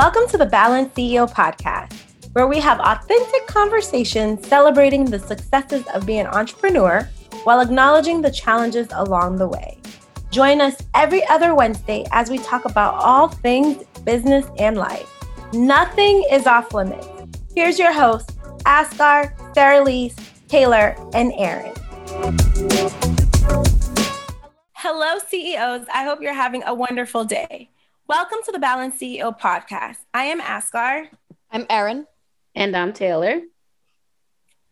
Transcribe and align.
Welcome 0.00 0.26
to 0.28 0.38
the 0.38 0.46
Balanced 0.46 0.94
CEO 0.94 1.30
podcast, 1.30 1.92
where 2.32 2.46
we 2.46 2.58
have 2.58 2.80
authentic 2.80 3.46
conversations 3.46 4.48
celebrating 4.48 5.04
the 5.04 5.18
successes 5.18 5.84
of 5.92 6.06
being 6.06 6.20
an 6.20 6.28
entrepreneur 6.28 7.06
while 7.44 7.60
acknowledging 7.60 8.22
the 8.22 8.30
challenges 8.30 8.88
along 8.92 9.36
the 9.36 9.46
way. 9.46 9.78
Join 10.30 10.62
us 10.62 10.82
every 10.94 11.22
other 11.28 11.54
Wednesday 11.54 12.06
as 12.12 12.30
we 12.30 12.38
talk 12.38 12.64
about 12.64 12.94
all 12.94 13.28
things 13.28 13.84
business 14.02 14.46
and 14.58 14.78
life. 14.78 15.06
Nothing 15.52 16.24
is 16.32 16.46
off 16.46 16.72
limits. 16.72 17.06
Here's 17.54 17.78
your 17.78 17.92
hosts, 17.92 18.34
Askar, 18.64 19.34
Sarah 19.52 19.84
Lise, 19.84 20.16
Taylor, 20.48 20.96
and 21.12 21.30
Aaron. 21.36 21.74
Hello, 24.72 25.18
CEOs. 25.28 25.84
I 25.92 26.04
hope 26.04 26.22
you're 26.22 26.32
having 26.32 26.62
a 26.62 26.72
wonderful 26.72 27.26
day. 27.26 27.68
Welcome 28.10 28.38
to 28.44 28.50
the 28.50 28.58
Balanced 28.58 29.00
CEO 29.00 29.38
podcast. 29.38 29.98
I 30.12 30.24
am 30.24 30.40
Askar. 30.40 31.10
I'm 31.52 31.64
Erin. 31.70 32.08
And 32.56 32.76
I'm 32.76 32.92
Taylor. 32.92 33.40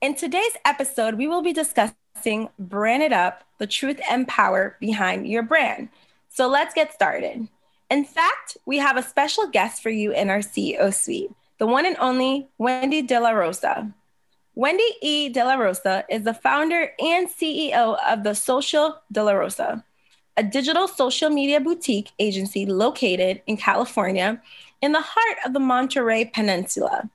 In 0.01 0.16
today's 0.16 0.56
episode, 0.65 1.15
we 1.15 1.29
will 1.29 1.41
be 1.41 1.52
discussing 1.52 2.48
Brand 2.59 3.05
It 3.05 3.12
Up, 3.12 3.45
the 3.60 3.69
truth 3.69 4.01
and 4.10 4.27
power 4.27 4.77
behind 4.80 5.29
your 5.29 5.45
brand. 5.45 5.88
So 6.30 6.48
let's 6.48 6.74
get 6.74 6.93
started. 6.93 7.46
In 7.93 8.05
fact, 8.05 8.56
we 8.66 8.79
have 8.79 8.96
a 8.96 9.05
special 9.05 9.46
guest 9.46 9.84
for 9.84 9.91
you 9.91 10.12
in 10.12 10.30
our 10.30 10.41
CEO 10.41 10.93
suite, 10.93 11.30
the 11.59 11.66
one 11.68 11.87
and 11.87 11.96
only 12.01 12.48
Wendy 12.59 13.02
De 13.02 13.20
La 13.20 13.30
Rosa. 13.30 13.95
Wendy 14.57 14.96
E. 15.01 15.29
De 15.29 15.45
La 15.45 15.55
Rosa 15.55 16.05
is 16.10 16.24
the 16.24 16.34
founder 16.34 16.91
and 16.98 17.29
CEO 17.29 17.96
of 18.05 18.24
the 18.24 18.34
Social 18.34 19.01
De 19.12 19.23
La 19.23 19.30
Rosa, 19.30 19.84
a 20.38 20.42
digital 20.42 20.87
social 20.87 21.30
media 21.30 21.60
boutique 21.60 22.12
agency 22.20 22.65
located 22.65 23.42
in 23.48 23.56
California 23.56 24.41
in 24.80 24.93
the 24.93 25.01
heart 25.01 25.38
of 25.45 25.52
the 25.52 25.59
Monterey 25.59 26.24
Peninsula. 26.26 27.10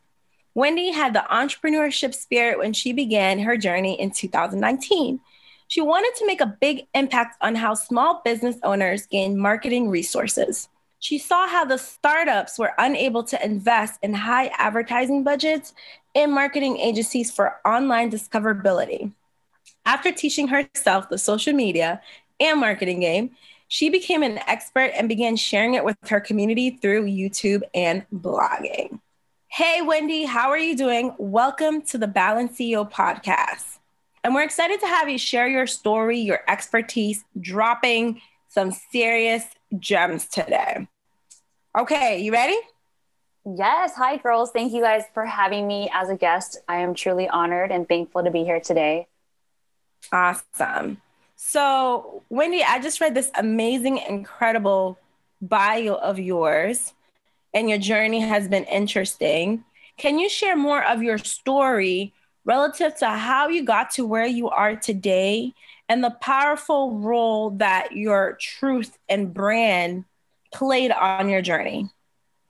Wendy 0.56 0.92
had 0.92 1.14
the 1.14 1.24
entrepreneurship 1.32 2.14
spirit 2.14 2.60
when 2.60 2.74
she 2.74 2.92
began 2.92 3.40
her 3.40 3.56
journey 3.56 4.00
in 4.00 4.12
2019. 4.12 5.22
She 5.70 5.80
wanted 5.80 6.14
to 6.18 6.28
make 6.28 6.42
a 6.42 6.58
big 6.60 6.86
impact 6.94 7.38
on 7.42 7.56
how 7.56 7.74
small 7.76 8.22
business 8.26 8.58
owners 8.62 9.08
gain 9.08 9.40
marketing 9.40 9.90
resources. 9.90 10.68
She 11.00 11.18
saw 11.18 11.48
how 11.48 11.64
the 11.64 11.78
startups 11.78 12.60
were 12.60 12.74
unable 12.78 13.24
to 13.24 13.44
invest 13.44 14.00
in 14.04 14.14
high 14.14 14.48
advertising 14.58 15.24
budgets 15.24 15.74
and 16.14 16.34
marketing 16.34 16.78
agencies 16.78 17.32
for 17.32 17.56
online 17.66 18.12
discoverability. 18.12 19.14
After 19.86 20.12
teaching 20.12 20.50
herself 20.50 21.10
the 21.10 21.18
social 21.18 21.54
media 21.54 22.02
and 22.40 22.60
marketing 22.60 23.00
game, 23.00 23.32
she 23.68 23.90
became 23.90 24.24
an 24.24 24.40
expert 24.48 24.92
and 24.96 25.10
began 25.10 25.36
sharing 25.36 25.74
it 25.74 25.84
with 25.84 25.98
her 26.08 26.20
community 26.20 26.72
through 26.72 27.06
YouTube 27.06 27.64
and 27.74 28.06
blogging. 28.14 29.00
Hey, 29.48 29.82
Wendy, 29.82 30.26
how 30.26 30.50
are 30.50 30.58
you 30.58 30.76
doing? 30.76 31.14
Welcome 31.18 31.82
to 31.84 31.98
the 31.98 32.08
Balance 32.08 32.58
CEO 32.58 32.90
podcast. 32.90 33.78
And 34.24 34.34
we're 34.34 34.44
excited 34.44 34.80
to 34.80 34.88
have 34.88 35.10
you 35.10 35.18
share 35.18 35.48
your 35.48 35.68
story, 35.68 36.20
your 36.20 36.42
expertise, 36.48 37.24
dropping 37.40 38.22
some 38.48 38.72
serious 38.72 39.44
gems 39.80 40.28
today. 40.28 40.88
Okay, 41.78 42.20
you 42.20 42.32
ready? 42.32 42.58
Yes. 43.46 43.94
Hi, 43.96 44.18
girls. 44.18 44.52
Thank 44.52 44.72
you 44.72 44.82
guys 44.82 45.04
for 45.14 45.26
having 45.26 45.68
me 45.68 45.90
as 45.94 46.10
a 46.10 46.16
guest. 46.16 46.60
I 46.68 46.78
am 46.78 46.94
truly 46.94 47.28
honored 47.28 47.72
and 47.72 47.88
thankful 47.88 48.24
to 48.24 48.32
be 48.32 48.44
here 48.44 48.60
today. 48.60 49.08
Awesome. 50.12 51.02
So, 51.46 52.24
Wendy, 52.30 52.64
I 52.64 52.80
just 52.80 53.02
read 53.02 53.14
this 53.14 53.30
amazing, 53.36 53.98
incredible 53.98 54.98
bio 55.42 55.96
of 55.96 56.18
yours, 56.18 56.94
and 57.54 57.70
your 57.70 57.78
journey 57.78 58.22
has 58.22 58.48
been 58.48 58.64
interesting. 58.64 59.64
Can 59.98 60.18
you 60.18 60.30
share 60.30 60.56
more 60.56 60.84
of 60.84 61.04
your 61.04 61.18
story 61.18 62.14
relative 62.46 62.96
to 63.00 63.10
how 63.10 63.50
you 63.50 63.64
got 63.66 63.92
to 63.92 64.06
where 64.06 64.26
you 64.26 64.50
are 64.50 64.78
today 64.78 65.54
and 65.90 66.02
the 66.02 66.12
powerful 66.22 66.98
role 67.00 67.52
that 67.52 67.92
your 67.92 68.38
truth 68.40 68.98
and 69.10 69.34
brand 69.34 70.06
played 70.54 70.92
on 70.92 71.28
your 71.28 71.42
journey? 71.42 71.90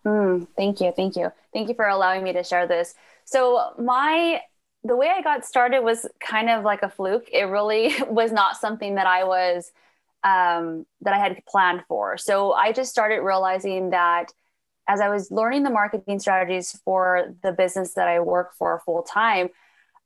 Mm, 0.06 0.48
thank 0.56 0.80
you. 0.80 0.94
Thank 0.96 1.16
you. 1.16 1.32
Thank 1.52 1.68
you 1.68 1.74
for 1.74 1.88
allowing 1.88 2.24
me 2.24 2.32
to 2.34 2.44
share 2.44 2.68
this. 2.68 2.94
So, 3.26 3.74
my 3.78 4.42
the 4.84 4.96
way 4.96 5.10
I 5.10 5.22
got 5.22 5.46
started 5.46 5.82
was 5.82 6.08
kind 6.20 6.50
of 6.50 6.64
like 6.64 6.84
a 6.84 6.90
fluke. 6.90 7.30
It 7.32 7.44
really 7.44 7.94
was 8.08 8.32
not 8.32 8.58
something 8.58 8.96
that 8.96 9.08
I 9.08 9.24
was 9.24 9.72
um, 10.24 10.86
that 11.02 11.14
I 11.14 11.18
had 11.18 11.44
planned 11.48 11.84
for. 11.88 12.18
So 12.18 12.54
I 12.54 12.72
just 12.72 12.90
started 12.90 13.22
realizing 13.22 13.90
that 13.90 14.32
as 14.88 15.02
I 15.02 15.10
was 15.10 15.32
learning 15.32 15.64
the 15.64 15.70
marketing 15.70 16.20
strategies 16.20 16.80
for 16.86 17.34
the 17.42 17.52
business 17.52 17.94
that 17.94 18.08
I 18.08 18.20
work 18.20 18.54
for 18.58 18.82
full 18.86 19.04
time, 19.04 19.50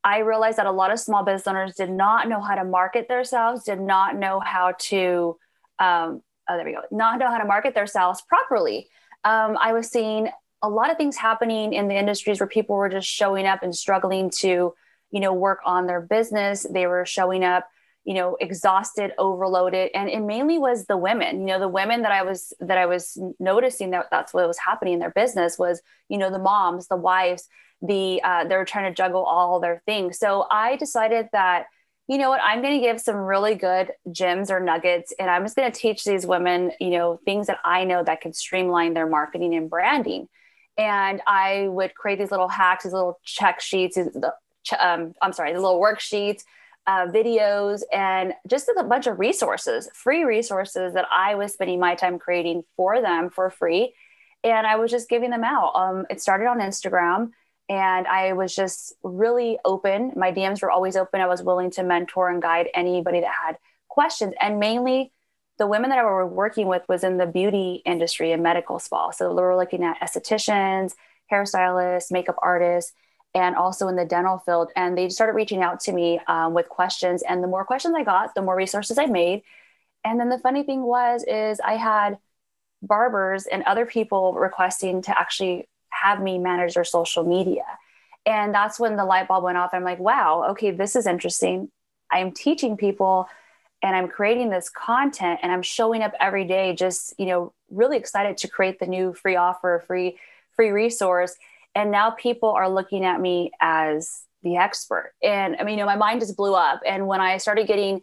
I 0.04 0.20
realized 0.20 0.58
that 0.58 0.66
a 0.66 0.72
lot 0.72 0.92
of 0.92 1.00
small 1.00 1.24
business 1.24 1.48
owners 1.48 1.76
did 1.76 1.90
not 1.90 2.28
know 2.28 2.42
how 2.42 2.56
to 2.56 2.64
market 2.64 3.08
themselves, 3.08 3.64
did 3.64 3.80
not 3.80 4.16
know 4.16 4.40
how 4.40 4.74
to 4.80 5.38
um, 5.80 6.22
oh, 6.50 6.56
there 6.56 6.66
we 6.66 6.72
go, 6.72 6.82
not 6.92 7.20
know 7.20 7.28
how 7.28 7.38
to 7.38 7.46
market 7.46 7.76
themselves 7.76 8.22
properly. 8.22 8.88
Um, 9.24 9.58
I 9.60 9.74
was 9.74 9.90
seeing 9.90 10.30
a 10.62 10.70
lot 10.70 10.90
of 10.90 10.98
things 10.98 11.16
happening 11.16 11.74
in 11.74 11.88
the 11.88 11.96
industries 11.96 12.40
where 12.40 12.48
people 12.48 12.76
were 12.76 12.90
just 12.90 13.08
showing 13.08 13.46
up 13.46 13.64
and 13.64 13.76
struggling 13.76 14.30
to, 14.30 14.74
you 15.12 15.20
know, 15.20 15.34
work 15.34 15.60
on 15.66 15.86
their 15.86 16.02
business. 16.02 16.66
They 16.70 16.88
were 16.88 17.06
showing 17.06 17.44
up, 17.44 17.68
you 18.04 18.14
know, 18.14 18.38
exhausted, 18.40 19.12
overloaded, 19.18 19.92
and 19.94 20.10
it 20.10 20.22
mainly 20.22 20.58
was 20.58 20.86
the 20.86 20.98
women. 20.98 21.42
You 21.42 21.48
know, 21.48 21.60
the 21.60 21.68
women 21.68 22.02
that 22.02 22.12
I 22.12 22.24
was 22.24 22.54
that 22.60 22.78
I 22.78 22.88
was 22.88 23.18
noticing 23.40 23.92
that 23.92 24.08
that's 24.10 24.34
what 24.34 24.48
was 24.48 24.58
happening 24.58 24.96
in 24.96 25.00
their 25.00 25.12
business 25.12 25.58
was, 25.60 25.82
you 26.10 26.18
know, 26.18 26.32
the 26.32 26.40
moms, 26.40 26.88
the 26.88 26.96
wives, 26.96 27.48
the 27.82 28.22
uh, 28.24 28.46
they 28.46 28.56
were 28.56 28.66
trying 28.66 28.92
to 28.92 28.96
juggle 28.96 29.24
all 29.24 29.60
their 29.60 29.84
things. 29.86 30.18
So 30.18 30.48
I 30.50 30.78
decided 30.78 31.30
that 31.34 31.66
you 32.08 32.18
know 32.18 32.30
what, 32.30 32.40
I'm 32.42 32.62
going 32.62 32.80
to 32.80 32.86
give 32.86 33.02
some 33.02 33.18
really 33.18 33.56
good 33.56 33.92
gems 34.12 34.50
or 34.50 34.62
nuggets, 34.62 35.14
and 35.20 35.30
I'm 35.30 35.44
just 35.44 35.58
going 35.58 35.70
to 35.70 35.78
teach 35.78 36.06
these 36.06 36.26
women, 36.26 36.72
you 36.80 36.92
know, 36.92 37.20
things 37.26 37.48
that 37.48 37.60
I 37.66 37.84
know 37.84 38.02
that 38.02 38.22
can 38.22 38.32
streamline 38.34 38.94
their 38.94 39.08
marketing 39.08 39.56
and 39.56 39.70
branding. 39.70 40.30
And 40.78 41.22
I 41.28 41.68
would 41.70 41.96
create 41.96 42.20
these 42.20 42.32
little 42.32 42.48
hacks, 42.48 42.84
these 42.84 42.94
little 42.94 43.20
check 43.24 43.60
sheets, 43.60 43.98
um, 44.80 45.14
I'm 45.22 45.34
sorry, 45.34 45.54
the 45.54 45.60
little 45.60 45.82
worksheets, 45.82 46.44
uh, 46.86 47.08
videos, 47.08 47.82
and 47.92 48.34
just 48.48 48.70
a 48.70 48.84
bunch 48.84 49.08
of 49.08 49.20
resources, 49.20 49.90
free 49.94 50.24
resources 50.24 50.94
that 50.94 51.06
I 51.12 51.36
was 51.36 51.54
spending 51.54 51.80
my 51.80 51.96
time 51.96 52.20
creating 52.20 52.64
for 52.76 53.02
them 53.02 53.30
for 53.30 53.50
free. 53.50 53.94
And 54.44 54.66
I 54.68 54.78
was 54.78 54.92
just 54.92 55.10
giving 55.10 55.32
them 55.32 55.44
out. 55.44 55.74
Um, 55.76 56.06
it 56.10 56.22
started 56.22 56.46
on 56.46 56.60
Instagram 56.60 57.32
and 57.70 58.08
I 58.08 58.34
was 58.34 58.56
just 58.56 58.94
really 59.04 59.58
open. 59.66 60.14
My 60.16 60.32
DMs 60.32 60.62
were 60.62 60.72
always 60.72 60.96
open. 60.96 61.20
I 61.20 61.28
was 61.28 61.44
willing 61.44 61.72
to 61.72 61.84
mentor 61.84 62.30
and 62.30 62.42
guide 62.42 62.70
anybody 62.74 63.20
that 63.22 63.34
had 63.46 63.58
questions. 63.90 64.34
And 64.40 64.60
mainly 64.60 65.12
the 65.58 65.68
women 65.68 65.90
that 65.90 66.00
I 66.00 66.04
were 66.04 66.26
working 66.26 66.68
with 66.68 66.84
was 66.88 67.04
in 67.04 67.18
the 67.18 67.26
beauty 67.26 67.82
industry 67.86 68.32
and 68.32 68.44
medical 68.44 68.80
spa. 68.80 69.12
So 69.12 69.30
we 69.30 69.42
were 69.42 69.56
looking 69.56 69.84
at 69.84 70.00
estheticians, 70.00 70.94
hairstylists, 71.32 72.12
makeup 72.12 72.36
artists, 72.42 72.94
and 73.34 73.56
also 73.56 73.88
in 73.88 73.96
the 73.96 74.06
dental 74.06 74.38
field. 74.40 74.72
And 74.76 74.98
they 74.98 75.10
started 75.10 75.34
reaching 75.34 75.62
out 75.62 75.80
to 75.82 75.92
me 75.92 76.20
um, 76.28 76.54
with 76.54 76.70
questions. 76.70 77.24
And 77.24 77.44
the 77.44 77.48
more 77.48 77.66
questions 77.66 77.96
I 77.98 78.04
got, 78.04 78.36
the 78.36 78.42
more 78.42 78.56
resources 78.56 78.98
I 78.98 79.06
made. 79.08 79.44
And 80.04 80.20
then 80.20 80.30
the 80.30 80.40
funny 80.40 80.64
thing 80.64 80.84
was, 80.84 81.24
is 81.28 81.60
I 81.60 81.74
had 81.74 82.18
barbers 82.82 83.46
and 83.46 83.64
other 83.64 83.86
people 83.86 84.34
requesting 84.34 85.02
to 85.04 85.18
actually 85.18 85.68
have 85.90 86.22
me 86.22 86.38
manage 86.38 86.76
their 86.76 86.84
social 86.84 87.24
media. 87.24 87.66
And 88.26 88.54
that's 88.54 88.80
when 88.80 88.98
the 88.98 89.06
light 89.06 89.28
bulb 89.28 89.44
went 89.44 89.58
off. 89.58 89.74
I'm 89.74 89.84
like, 89.84 90.00
wow, 90.00 90.48
okay, 90.52 90.72
this 90.72 90.96
is 90.96 91.08
interesting. 91.08 91.72
I'm 92.12 92.32
teaching 92.32 92.78
people 92.78 93.28
and 93.82 93.96
I'm 93.96 94.08
creating 94.08 94.50
this 94.50 94.70
content 94.70 95.40
and 95.44 95.52
I'm 95.52 95.62
showing 95.62 96.02
up 96.02 96.14
every 96.20 96.46
day, 96.46 96.74
just, 96.74 97.14
you 97.18 97.28
know, 97.28 97.54
really 97.70 97.98
excited 97.98 98.38
to 98.38 98.48
create 98.48 98.80
the 98.80 98.88
new 98.88 99.14
free 99.14 99.36
offer, 99.36 99.84
free, 99.86 100.18
free 100.56 100.70
resource. 100.70 101.36
And 101.76 101.92
now 101.92 102.12
people 102.12 102.50
are 102.50 102.70
looking 102.70 103.06
at 103.06 103.22
me 103.22 103.52
as 103.62 104.24
the 104.42 104.58
expert. 104.58 105.14
And 105.22 105.56
I 105.60 105.64
mean, 105.64 105.78
you 105.78 105.84
know, 105.84 105.86
my 105.86 105.96
mind 105.96 106.22
just 106.22 106.38
blew 106.38 106.56
up. 106.56 106.82
And 106.86 107.08
when 107.08 107.22
I 107.22 107.38
started 107.38 107.68
getting 107.68 108.02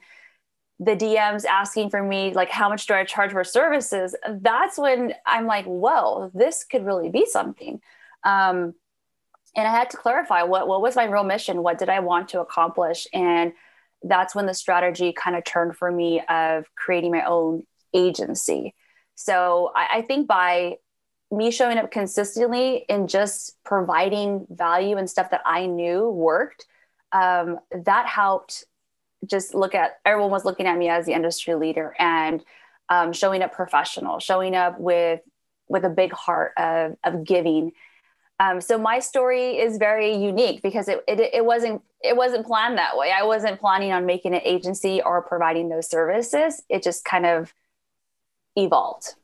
the 0.78 0.96
DMs 0.96 1.44
asking 1.44 1.90
for 1.90 2.02
me, 2.02 2.32
like, 2.34 2.50
how 2.50 2.68
much 2.68 2.86
do 2.86 2.94
I 2.94 3.04
charge 3.04 3.32
for 3.32 3.44
services? 3.44 4.14
That's 4.28 4.78
when 4.78 5.14
I'm 5.26 5.46
like, 5.46 5.64
whoa, 5.64 6.30
this 6.34 6.64
could 6.64 6.84
really 6.84 7.08
be 7.08 7.26
something. 7.26 7.80
Um, 8.22 8.74
and 9.56 9.68
I 9.68 9.70
had 9.70 9.90
to 9.90 9.96
clarify 9.96 10.42
what, 10.42 10.66
what 10.66 10.82
was 10.82 10.96
my 10.96 11.04
real 11.04 11.24
mission? 11.24 11.62
What 11.62 11.78
did 11.78 11.88
I 11.88 12.00
want 12.00 12.28
to 12.30 12.40
accomplish? 12.40 13.06
And 13.12 13.52
that's 14.04 14.34
when 14.34 14.46
the 14.46 14.54
strategy 14.54 15.12
kind 15.12 15.36
of 15.36 15.44
turned 15.44 15.76
for 15.76 15.90
me 15.90 16.20
of 16.28 16.66
creating 16.76 17.10
my 17.10 17.24
own 17.24 17.64
agency. 17.92 18.74
So 19.14 19.72
I, 19.74 19.98
I 19.98 20.02
think 20.02 20.28
by 20.28 20.76
me 21.30 21.50
showing 21.50 21.78
up 21.78 21.90
consistently 21.90 22.84
and 22.88 23.08
just 23.08 23.56
providing 23.64 24.46
value 24.50 24.96
and 24.96 25.08
stuff 25.08 25.30
that 25.30 25.42
I 25.44 25.66
knew 25.66 26.08
worked, 26.08 26.66
um, 27.12 27.58
that 27.84 28.06
helped 28.06 28.64
just 29.26 29.54
look 29.54 29.74
at 29.74 29.92
everyone 30.04 30.30
was 30.30 30.44
looking 30.44 30.66
at 30.66 30.76
me 30.76 30.88
as 30.88 31.06
the 31.06 31.12
industry 31.12 31.54
leader 31.54 31.94
and 31.98 32.44
um, 32.88 33.12
showing 33.12 33.42
up 33.42 33.52
professional, 33.52 34.18
showing 34.18 34.54
up 34.54 34.78
with 34.78 35.20
with 35.66 35.84
a 35.84 35.90
big 35.90 36.12
heart 36.12 36.52
of, 36.58 36.96
of 37.04 37.24
giving. 37.24 37.72
Um, 38.40 38.60
so 38.60 38.78
my 38.78 38.98
story 38.98 39.58
is 39.58 39.78
very 39.78 40.14
unique 40.16 40.60
because 40.62 40.88
it, 40.88 41.04
it, 41.06 41.20
it 41.20 41.44
wasn't 41.44 41.82
it 42.02 42.16
wasn't 42.16 42.46
planned 42.46 42.76
that 42.78 42.96
way. 42.96 43.12
I 43.12 43.22
wasn't 43.22 43.60
planning 43.60 43.92
on 43.92 44.06
making 44.06 44.34
an 44.34 44.40
agency 44.44 45.00
or 45.00 45.22
providing 45.22 45.68
those 45.68 45.88
services. 45.88 46.62
It 46.68 46.82
just 46.82 47.04
kind 47.04 47.24
of 47.24 47.54
evolved, 48.56 49.14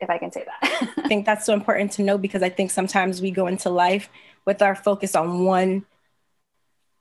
if 0.00 0.08
I 0.08 0.18
can 0.18 0.30
say 0.30 0.44
that. 0.44 0.92
I 0.98 1.08
think 1.08 1.26
that's 1.26 1.44
so 1.46 1.54
important 1.54 1.92
to 1.92 2.02
know 2.02 2.18
because 2.18 2.42
I 2.42 2.48
think 2.48 2.70
sometimes 2.70 3.20
we 3.20 3.30
go 3.30 3.46
into 3.46 3.70
life 3.70 4.08
with 4.44 4.62
our 4.62 4.74
focus 4.74 5.16
on 5.16 5.44
one 5.44 5.84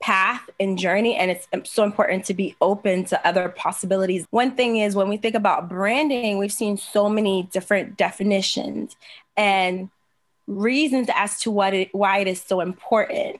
path 0.01 0.49
and 0.59 0.79
journey 0.79 1.15
and 1.15 1.29
it's 1.29 1.47
so 1.71 1.83
important 1.83 2.25
to 2.25 2.33
be 2.33 2.55
open 2.59 3.05
to 3.05 3.27
other 3.27 3.49
possibilities 3.49 4.25
one 4.31 4.55
thing 4.55 4.77
is 4.77 4.95
when 4.95 5.07
we 5.07 5.15
think 5.15 5.35
about 5.35 5.69
branding 5.69 6.39
we've 6.39 6.51
seen 6.51 6.75
so 6.75 7.07
many 7.07 7.43
different 7.51 7.97
definitions 7.97 8.95
and 9.37 9.91
reasons 10.47 11.07
as 11.15 11.39
to 11.41 11.51
what 11.51 11.73
it, 11.73 11.89
why 11.91 12.19
it 12.19 12.27
is 12.27 12.41
so 12.41 12.59
important 12.59 13.39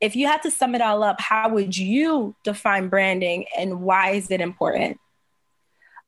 if 0.00 0.16
you 0.16 0.26
had 0.26 0.42
to 0.42 0.50
sum 0.50 0.74
it 0.74 0.80
all 0.80 1.02
up 1.02 1.20
how 1.20 1.48
would 1.48 1.76
you 1.76 2.34
define 2.44 2.88
branding 2.88 3.44
and 3.56 3.80
why 3.80 4.10
is 4.10 4.30
it 4.30 4.40
important 4.40 4.98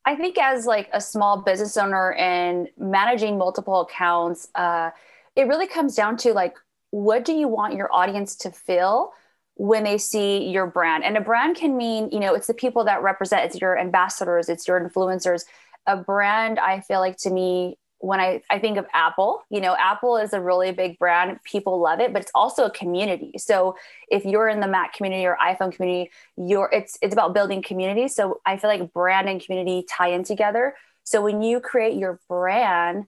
i 0.05 0.15
think 0.15 0.37
as 0.37 0.65
like 0.65 0.89
a 0.93 1.01
small 1.01 1.41
business 1.41 1.77
owner 1.77 2.13
and 2.13 2.67
managing 2.77 3.37
multiple 3.37 3.81
accounts 3.81 4.47
uh, 4.55 4.89
it 5.35 5.47
really 5.47 5.67
comes 5.67 5.95
down 5.95 6.17
to 6.17 6.33
like 6.33 6.55
what 6.91 7.25
do 7.25 7.33
you 7.33 7.47
want 7.47 7.75
your 7.75 7.93
audience 7.93 8.35
to 8.35 8.51
feel 8.51 9.11
when 9.55 9.83
they 9.83 9.97
see 9.97 10.49
your 10.49 10.67
brand. 10.67 11.03
And 11.03 11.17
a 11.17 11.21
brand 11.21 11.55
can 11.55 11.77
mean, 11.77 12.09
you 12.11 12.19
know, 12.19 12.33
it's 12.33 12.47
the 12.47 12.53
people 12.53 12.83
that 12.85 13.01
represent, 13.01 13.45
it's 13.45 13.59
your 13.59 13.77
ambassadors, 13.77 14.49
it's 14.49 14.67
your 14.67 14.79
influencers. 14.79 15.43
A 15.87 15.97
brand, 15.97 16.59
I 16.59 16.81
feel 16.81 16.99
like 16.99 17.17
to 17.17 17.29
me, 17.29 17.77
when 18.05 18.19
I, 18.19 18.41
I 18.49 18.59
think 18.59 18.77
of 18.77 18.85
Apple, 18.93 19.43
you 19.49 19.59
know, 19.59 19.75
Apple 19.79 20.17
is 20.17 20.31
a 20.33 20.39
really 20.39 20.71
big 20.71 20.99
brand. 20.99 21.39
People 21.43 21.79
love 21.79 21.99
it, 21.99 22.13
but 22.13 22.21
it's 22.21 22.31
also 22.35 22.65
a 22.65 22.69
community. 22.69 23.33
So 23.37 23.75
if 24.09 24.25
you're 24.25 24.47
in 24.47 24.59
the 24.59 24.67
Mac 24.67 24.93
community 24.93 25.25
or 25.25 25.35
iPhone 25.41 25.73
community, 25.75 26.11
you're 26.37 26.69
it's 26.71 26.97
it's 27.01 27.13
about 27.13 27.33
building 27.33 27.63
community. 27.63 28.07
So 28.07 28.41
I 28.45 28.57
feel 28.57 28.69
like 28.69 28.93
brand 28.93 29.27
and 29.27 29.43
community 29.43 29.85
tie 29.89 30.09
in 30.09 30.23
together. 30.23 30.75
So 31.03 31.21
when 31.21 31.41
you 31.41 31.59
create 31.59 31.97
your 31.97 32.19
brand 32.29 33.05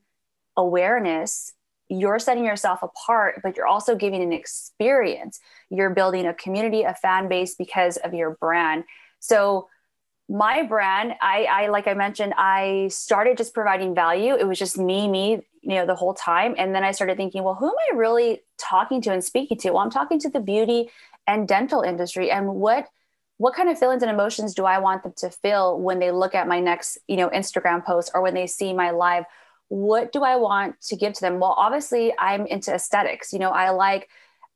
awareness 0.56 1.54
you're 1.90 2.20
setting 2.20 2.44
yourself 2.44 2.84
apart, 2.84 3.40
but 3.44 3.56
you're 3.56 3.66
also 3.66 3.96
giving 3.96 4.22
an 4.22 4.34
experience. 4.34 5.40
You're 5.70 5.92
building 5.92 6.26
a 6.26 6.34
community, 6.34 6.84
a 6.84 6.94
fan 6.94 7.30
base 7.30 7.56
because 7.56 7.96
of 7.96 8.14
your 8.14 8.32
brand. 8.42 8.84
So, 9.20 9.70
my 10.30 10.64
brand, 10.64 11.14
I, 11.22 11.48
I 11.50 11.68
like 11.68 11.88
I 11.88 11.94
mentioned, 11.94 12.34
I 12.38 12.90
started 12.92 13.38
just 13.38 13.54
providing 13.54 13.96
value. 13.96 14.36
It 14.36 14.48
was 14.48 14.60
just 14.60 14.78
me, 14.78 15.08
me, 15.08 15.42
you 15.62 15.76
know, 15.76 15.86
the 15.86 15.96
whole 15.96 16.14
time. 16.14 16.56
And 16.58 16.76
then 16.76 16.84
I 16.84 16.92
started 16.92 17.18
thinking, 17.18 17.44
well, 17.44 17.56
who 17.56 17.68
am 17.68 17.76
I 17.92 17.98
really 17.98 18.42
talking 18.58 19.02
to 19.04 19.12
and 19.12 19.24
speaking 19.24 19.58
to? 19.60 19.72
Well, 19.72 19.84
I'm 19.84 19.90
talking 19.90 20.20
to 20.20 20.30
the 20.30 20.40
beauty 20.40 20.90
and 21.26 21.48
dental 21.48 21.82
industry. 21.82 22.30
And 22.32 22.56
what 22.56 22.88
what 23.38 23.54
kind 23.54 23.70
of 23.70 23.78
feelings 23.78 24.02
and 24.02 24.12
emotions 24.12 24.56
do 24.56 24.66
I 24.66 24.80
want 24.80 25.04
them 25.04 25.14
to 25.18 25.30
feel 25.30 25.80
when 25.80 26.00
they 26.00 26.10
look 26.12 26.34
at 26.34 26.48
my 26.48 26.60
next, 26.60 26.98
you 27.08 27.18
know, 27.18 27.30
Instagram 27.30 27.86
post 27.86 28.12
or 28.16 28.22
when 28.22 28.34
they 28.34 28.48
see 28.48 28.74
my 28.74 28.92
live? 28.92 29.26
what 29.70 30.12
do 30.12 30.24
I 30.24 30.38
want 30.38 30.80
to 30.84 30.96
give 30.96 31.14
to 31.14 31.22
them? 31.22 31.40
Well, 31.40 31.54
obviously 31.58 32.14
I'm 32.18 32.46
into 32.46 32.74
aesthetics. 32.74 33.34
You 33.34 33.40
know, 33.40 33.50
I 33.52 33.72
like 33.72 34.10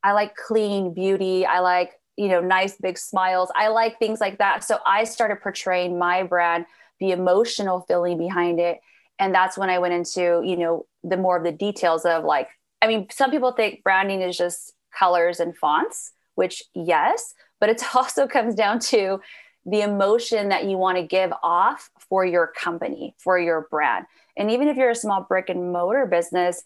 I 0.03 0.13
like 0.13 0.35
clean 0.35 0.93
beauty. 0.93 1.45
I 1.45 1.59
like, 1.59 1.99
you 2.21 2.27
know, 2.27 2.39
nice 2.39 2.75
big 2.75 2.99
smiles. 2.99 3.51
I 3.55 3.69
like 3.69 3.97
things 3.97 4.21
like 4.21 4.37
that. 4.37 4.63
So 4.63 4.77
I 4.85 5.05
started 5.05 5.41
portraying 5.41 5.97
my 5.97 6.21
brand, 6.21 6.67
the 6.99 7.09
emotional 7.09 7.83
feeling 7.87 8.19
behind 8.19 8.59
it. 8.59 8.79
And 9.17 9.33
that's 9.33 9.57
when 9.57 9.71
I 9.71 9.79
went 9.79 9.95
into, 9.95 10.43
you 10.45 10.55
know, 10.55 10.85
the 11.03 11.17
more 11.17 11.35
of 11.35 11.43
the 11.43 11.51
details 11.51 12.05
of 12.05 12.23
like, 12.23 12.47
I 12.79 12.85
mean, 12.87 13.07
some 13.09 13.31
people 13.31 13.53
think 13.53 13.81
branding 13.81 14.21
is 14.21 14.37
just 14.37 14.71
colors 14.95 15.39
and 15.39 15.57
fonts, 15.57 16.11
which 16.35 16.61
yes, 16.75 17.33
but 17.59 17.69
it 17.69 17.83
also 17.95 18.27
comes 18.27 18.53
down 18.53 18.77
to 18.81 19.19
the 19.65 19.81
emotion 19.81 20.49
that 20.49 20.65
you 20.65 20.77
want 20.77 20.99
to 20.99 21.03
give 21.03 21.33
off 21.41 21.89
for 22.07 22.23
your 22.23 22.51
company, 22.55 23.15
for 23.17 23.39
your 23.39 23.67
brand. 23.71 24.05
And 24.37 24.51
even 24.51 24.67
if 24.67 24.77
you're 24.77 24.91
a 24.91 24.95
small 24.95 25.25
brick 25.27 25.49
and 25.49 25.73
mortar 25.73 26.05
business, 26.05 26.61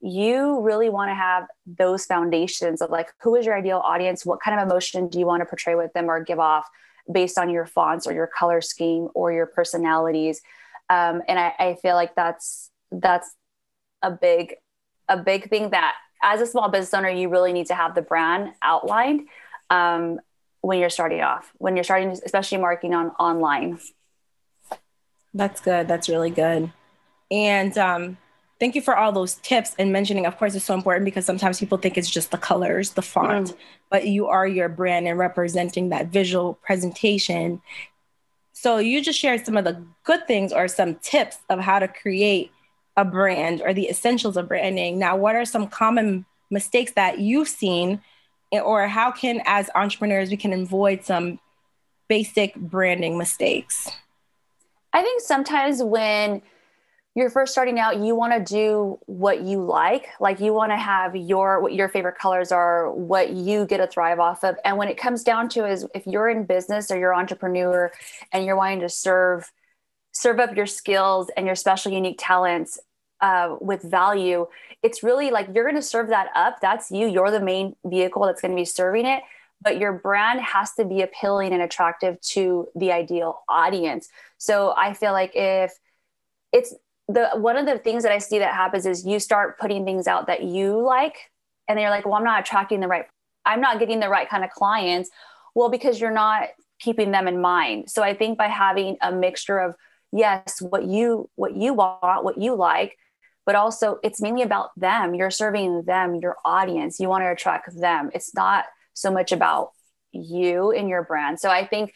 you 0.00 0.60
really 0.60 0.88
want 0.88 1.10
to 1.10 1.14
have 1.14 1.46
those 1.66 2.06
foundations 2.06 2.80
of 2.80 2.90
like, 2.90 3.08
who 3.22 3.36
is 3.36 3.44
your 3.44 3.56
ideal 3.56 3.82
audience? 3.84 4.24
What 4.24 4.40
kind 4.40 4.58
of 4.58 4.66
emotion 4.66 5.08
do 5.08 5.18
you 5.18 5.26
want 5.26 5.42
to 5.42 5.46
portray 5.46 5.74
with 5.74 5.92
them 5.92 6.10
or 6.10 6.22
give 6.22 6.40
off 6.40 6.66
based 7.10 7.38
on 7.38 7.50
your 7.50 7.66
fonts 7.66 8.06
or 8.06 8.12
your 8.12 8.26
color 8.26 8.60
scheme 8.60 9.08
or 9.14 9.32
your 9.32 9.46
personalities? 9.46 10.40
Um, 10.88 11.22
and 11.28 11.38
I, 11.38 11.54
I 11.58 11.76
feel 11.82 11.94
like 11.94 12.14
that's 12.14 12.70
that's 12.90 13.34
a 14.02 14.10
big 14.10 14.56
a 15.08 15.16
big 15.16 15.48
thing 15.48 15.70
that 15.70 15.94
as 16.22 16.40
a 16.40 16.46
small 16.46 16.68
business 16.68 16.94
owner 16.94 17.08
you 17.08 17.28
really 17.28 17.52
need 17.52 17.66
to 17.66 17.74
have 17.74 17.94
the 17.94 18.02
brand 18.02 18.52
outlined 18.62 19.28
um, 19.68 20.18
when 20.60 20.78
you're 20.78 20.90
starting 20.90 21.20
off 21.20 21.52
when 21.58 21.76
you're 21.76 21.84
starting 21.84 22.10
especially 22.10 22.58
marketing 22.58 22.94
on 22.94 23.10
online 23.20 23.78
that's 25.34 25.60
good 25.60 25.86
that's 25.86 26.08
really 26.08 26.30
good 26.30 26.72
and 27.30 27.78
um, 27.78 28.16
thank 28.60 28.74
you 28.74 28.82
for 28.82 28.96
all 28.96 29.10
those 29.10 29.36
tips 29.36 29.74
and 29.78 29.92
mentioning. 29.92 30.26
Of 30.26 30.36
course, 30.36 30.54
it's 30.54 30.66
so 30.66 30.74
important 30.74 31.06
because 31.06 31.24
sometimes 31.24 31.58
people 31.58 31.78
think 31.78 31.98
it's 31.98 32.10
just 32.10 32.30
the 32.30 32.38
colors, 32.38 32.90
the 32.90 33.02
font, 33.02 33.48
mm. 33.48 33.56
but 33.90 34.06
you 34.06 34.28
are 34.28 34.46
your 34.46 34.68
brand 34.68 35.08
and 35.08 35.18
representing 35.18 35.88
that 35.88 36.08
visual 36.08 36.54
presentation. 36.62 37.62
So 38.52 38.76
you 38.76 39.02
just 39.02 39.18
shared 39.18 39.46
some 39.46 39.56
of 39.56 39.64
the 39.64 39.82
good 40.04 40.26
things 40.26 40.52
or 40.52 40.68
some 40.68 40.96
tips 40.96 41.38
of 41.48 41.58
how 41.58 41.78
to 41.78 41.88
create 41.88 42.52
a 42.96 43.04
brand 43.04 43.62
or 43.62 43.72
the 43.72 43.88
essentials 43.88 44.36
of 44.36 44.48
branding. 44.48 44.98
Now, 44.98 45.16
what 45.16 45.34
are 45.34 45.46
some 45.46 45.66
common 45.66 46.26
mistakes 46.50 46.92
that 46.92 47.18
you've 47.18 47.48
seen, 47.48 48.02
or 48.52 48.86
how 48.86 49.10
can, 49.10 49.40
as 49.46 49.70
entrepreneurs, 49.74 50.28
we 50.30 50.36
can 50.36 50.52
avoid 50.52 51.04
some 51.04 51.38
basic 52.08 52.54
branding 52.56 53.16
mistakes? 53.16 53.88
I 54.92 55.02
think 55.02 55.22
sometimes 55.22 55.82
when 55.82 56.42
you're 57.14 57.30
first 57.30 57.52
starting 57.52 57.78
out 57.78 57.98
you 57.98 58.14
want 58.14 58.32
to 58.32 58.54
do 58.54 58.98
what 59.06 59.42
you 59.42 59.64
like 59.64 60.06
like 60.20 60.38
you 60.38 60.52
want 60.52 60.70
to 60.70 60.76
have 60.76 61.16
your 61.16 61.60
what 61.60 61.74
your 61.74 61.88
favorite 61.88 62.16
colors 62.18 62.52
are 62.52 62.92
what 62.92 63.30
you 63.32 63.66
get 63.66 63.78
to 63.78 63.86
thrive 63.86 64.20
off 64.20 64.44
of. 64.44 64.56
And 64.64 64.76
when 64.76 64.88
it 64.88 64.96
comes 64.96 65.22
down 65.22 65.48
to 65.50 65.66
is 65.66 65.86
if 65.94 66.06
you're 66.06 66.28
in 66.28 66.44
business 66.44 66.90
or 66.90 66.98
you're 66.98 67.14
entrepreneur 67.14 67.90
and 68.32 68.44
you're 68.44 68.56
wanting 68.56 68.80
to 68.80 68.88
serve 68.88 69.50
serve 70.12 70.38
up 70.38 70.56
your 70.56 70.66
skills 70.66 71.30
and 71.36 71.46
your 71.46 71.56
special 71.56 71.92
unique 71.92 72.18
talents 72.18 72.78
uh, 73.20 73.56
with 73.60 73.82
value 73.82 74.46
it's 74.82 75.02
really 75.02 75.30
like 75.30 75.48
you're 75.54 75.64
going 75.64 75.76
to 75.76 75.82
serve 75.82 76.08
that 76.08 76.28
up. 76.34 76.60
That's 76.60 76.90
you. 76.90 77.06
You're 77.06 77.30
the 77.30 77.40
main 77.40 77.76
vehicle 77.84 78.24
that's 78.24 78.40
going 78.40 78.52
to 78.52 78.56
be 78.56 78.64
serving 78.64 79.06
it. 79.06 79.22
But 79.62 79.78
your 79.78 79.92
brand 79.92 80.40
has 80.40 80.72
to 80.74 80.86
be 80.86 81.02
appealing 81.02 81.52
and 81.52 81.60
attractive 81.60 82.18
to 82.32 82.68
the 82.74 82.92
ideal 82.92 83.42
audience. 83.48 84.08
So 84.38 84.72
i 84.76 84.94
feel 84.94 85.12
like 85.12 85.32
if 85.34 85.72
it's 86.52 86.74
the 87.12 87.30
one 87.34 87.56
of 87.56 87.66
the 87.66 87.78
things 87.78 88.02
that 88.02 88.12
I 88.12 88.18
see 88.18 88.38
that 88.38 88.54
happens 88.54 88.86
is 88.86 89.06
you 89.06 89.18
start 89.18 89.58
putting 89.58 89.84
things 89.84 90.06
out 90.06 90.26
that 90.26 90.42
you 90.42 90.80
like, 90.80 91.16
and 91.68 91.76
then 91.76 91.82
you're 91.82 91.90
like, 91.90 92.04
well, 92.04 92.14
I'm 92.14 92.24
not 92.24 92.40
attracting 92.40 92.80
the 92.80 92.88
right, 92.88 93.06
I'm 93.44 93.60
not 93.60 93.78
getting 93.78 94.00
the 94.00 94.08
right 94.08 94.28
kind 94.28 94.44
of 94.44 94.50
clients. 94.50 95.10
Well, 95.54 95.68
because 95.68 96.00
you're 96.00 96.10
not 96.10 96.48
keeping 96.78 97.10
them 97.10 97.28
in 97.28 97.40
mind. 97.40 97.90
So 97.90 98.02
I 98.02 98.14
think 98.14 98.38
by 98.38 98.48
having 98.48 98.96
a 99.02 99.12
mixture 99.12 99.58
of 99.58 99.74
yes, 100.12 100.60
what 100.60 100.84
you 100.84 101.28
what 101.36 101.56
you 101.56 101.74
want, 101.74 102.24
what 102.24 102.38
you 102.38 102.54
like, 102.54 102.96
but 103.46 103.54
also 103.54 103.98
it's 104.02 104.20
mainly 104.20 104.42
about 104.42 104.70
them. 104.76 105.14
You're 105.14 105.30
serving 105.30 105.84
them, 105.84 106.16
your 106.16 106.36
audience. 106.44 107.00
You 107.00 107.08
want 107.08 107.22
to 107.22 107.30
attract 107.30 107.78
them. 107.78 108.10
It's 108.14 108.34
not 108.34 108.64
so 108.94 109.10
much 109.10 109.32
about 109.32 109.70
you 110.12 110.72
and 110.72 110.88
your 110.88 111.04
brand. 111.04 111.40
So 111.40 111.50
I 111.50 111.66
think 111.66 111.92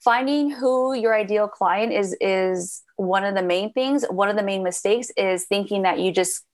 finding 0.00 0.50
who 0.50 0.94
your 0.94 1.14
ideal 1.14 1.48
client 1.48 1.92
is 1.92 2.16
is 2.20 2.82
one 2.96 3.24
of 3.24 3.34
the 3.34 3.42
main 3.42 3.72
things. 3.72 4.04
One 4.04 4.28
of 4.28 4.36
the 4.36 4.42
main 4.42 4.62
mistakes 4.62 5.10
is 5.16 5.44
thinking 5.44 5.82
that 5.82 5.98
you 5.98 6.12
just 6.12 6.44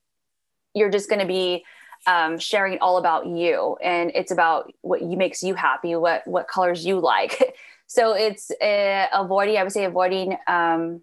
you're 0.75 0.91
just 0.91 1.09
going 1.09 1.21
to 1.21 1.27
be 1.27 1.65
um, 2.07 2.39
sharing 2.39 2.79
all 2.79 2.97
about 2.97 3.27
you 3.27 3.77
and 3.83 4.11
it's 4.15 4.33
about 4.33 4.73
what 4.81 5.03
you 5.03 5.17
makes 5.17 5.43
you 5.43 5.55
happy 5.55 5.95
what 5.95 6.27
what 6.27 6.49
colors 6.49 6.85
you 6.85 7.01
like. 7.01 7.57
So 7.89 8.15
it's 8.15 8.51
uh, 8.51 9.07
avoiding 9.13 9.59
i 9.59 9.63
would 9.63 9.73
say 9.73 9.85
avoiding 9.85 10.39
um 10.47 11.03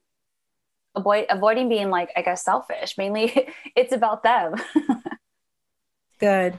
avoid 0.96 1.28
avoiding 1.30 1.70
being 1.70 1.92
like 1.92 2.10
i 2.18 2.24
guess 2.24 2.44
selfish. 2.44 2.98
Mainly 2.98 3.48
it's 3.76 3.94
about 3.94 4.24
them. 4.24 4.56
Good. 6.20 6.58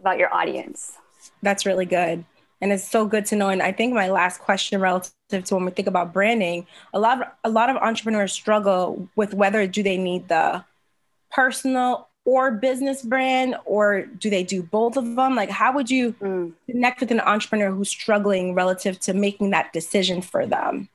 About 0.00 0.18
your 0.18 0.34
audience. 0.34 0.94
That's 1.42 1.64
really 1.64 1.86
good 1.86 2.24
and 2.60 2.72
it's 2.72 2.86
so 2.86 3.06
good 3.06 3.26
to 3.26 3.36
know. 3.36 3.48
And 3.48 3.62
i 3.62 3.72
think 3.72 3.94
my 3.94 4.08
last 4.08 4.40
question 4.40 4.80
relative 4.80 5.12
to 5.30 5.54
when 5.54 5.64
we 5.64 5.70
think 5.70 5.88
about 5.88 6.12
branding 6.12 6.66
a 6.92 6.98
lot 6.98 7.22
of, 7.22 7.28
a 7.44 7.50
lot 7.50 7.70
of 7.70 7.76
entrepreneurs 7.76 8.32
struggle 8.32 9.08
with 9.16 9.34
whether 9.34 9.66
do 9.66 9.82
they 9.82 9.96
need 9.96 10.28
the 10.28 10.64
personal 11.30 12.08
or 12.24 12.50
business 12.50 13.02
brand 13.02 13.56
or 13.64 14.02
do 14.02 14.28
they 14.28 14.42
do 14.42 14.62
both 14.62 14.96
of 14.96 15.16
them? 15.16 15.34
Like 15.34 15.50
how 15.50 15.72
would 15.74 15.90
you 15.90 16.12
mm. 16.14 16.52
connect 16.66 17.00
with 17.00 17.10
an 17.10 17.20
entrepreneur 17.20 17.70
who's 17.70 17.88
struggling 17.88 18.54
relative 18.54 18.98
to 19.00 19.14
making 19.14 19.50
that 19.50 19.72
decision 19.72 20.20
for 20.20 20.46
them 20.46 20.88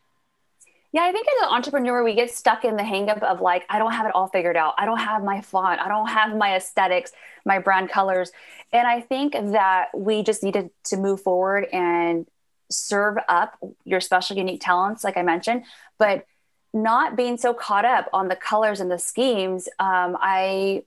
Yeah, 0.93 1.01
I 1.05 1.11
think 1.11 1.27
as 1.27 1.47
an 1.47 1.55
entrepreneur, 1.55 2.03
we 2.03 2.13
get 2.13 2.29
stuck 2.29 2.63
in 2.63 2.75
the 2.77 2.83
hangup 2.83 3.23
of 3.23 3.41
like, 3.41 3.65
I 3.67 3.79
don't 3.79 3.93
have 3.93 4.05
it 4.05 4.13
all 4.13 4.27
figured 4.27 4.55
out. 4.55 4.75
I 4.77 4.85
don't 4.85 4.99
have 4.99 5.23
my 5.23 5.41
font. 5.41 5.81
I 5.81 5.87
don't 5.87 6.07
have 6.07 6.37
my 6.37 6.55
aesthetics, 6.55 7.11
my 7.45 7.57
brand 7.57 7.89
colors. 7.89 8.31
And 8.71 8.87
I 8.87 9.01
think 9.01 9.33
that 9.33 9.87
we 9.95 10.21
just 10.21 10.43
needed 10.43 10.69
to 10.85 10.97
move 10.97 11.21
forward 11.21 11.65
and 11.73 12.27
serve 12.69 13.17
up 13.27 13.57
your 13.85 14.01
special, 14.01 14.37
unique 14.37 14.61
talents, 14.61 15.03
like 15.03 15.17
I 15.17 15.23
mentioned, 15.23 15.63
but 15.97 16.27
not 16.75 17.15
being 17.15 17.37
so 17.37 17.55
caught 17.55 17.85
up 17.85 18.07
on 18.13 18.27
the 18.27 18.35
colors 18.35 18.79
and 18.79 18.91
the 18.91 18.99
schemes. 18.99 19.67
Um, 19.79 20.15
I, 20.21 20.83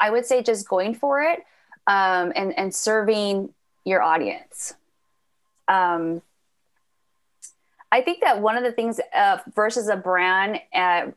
I 0.00 0.10
would 0.10 0.26
say 0.26 0.42
just 0.42 0.68
going 0.68 0.94
for 0.94 1.22
it 1.22 1.40
um, 1.86 2.32
and 2.34 2.56
and 2.58 2.74
serving 2.74 3.54
your 3.84 4.02
audience. 4.02 4.74
Um, 5.68 6.22
I 7.92 8.00
think 8.00 8.22
that 8.22 8.40
one 8.40 8.56
of 8.56 8.64
the 8.64 8.72
things 8.72 8.98
uh, 9.14 9.38
versus 9.54 9.88
a 9.88 9.96
brand 9.96 10.58
uh, 10.74 11.12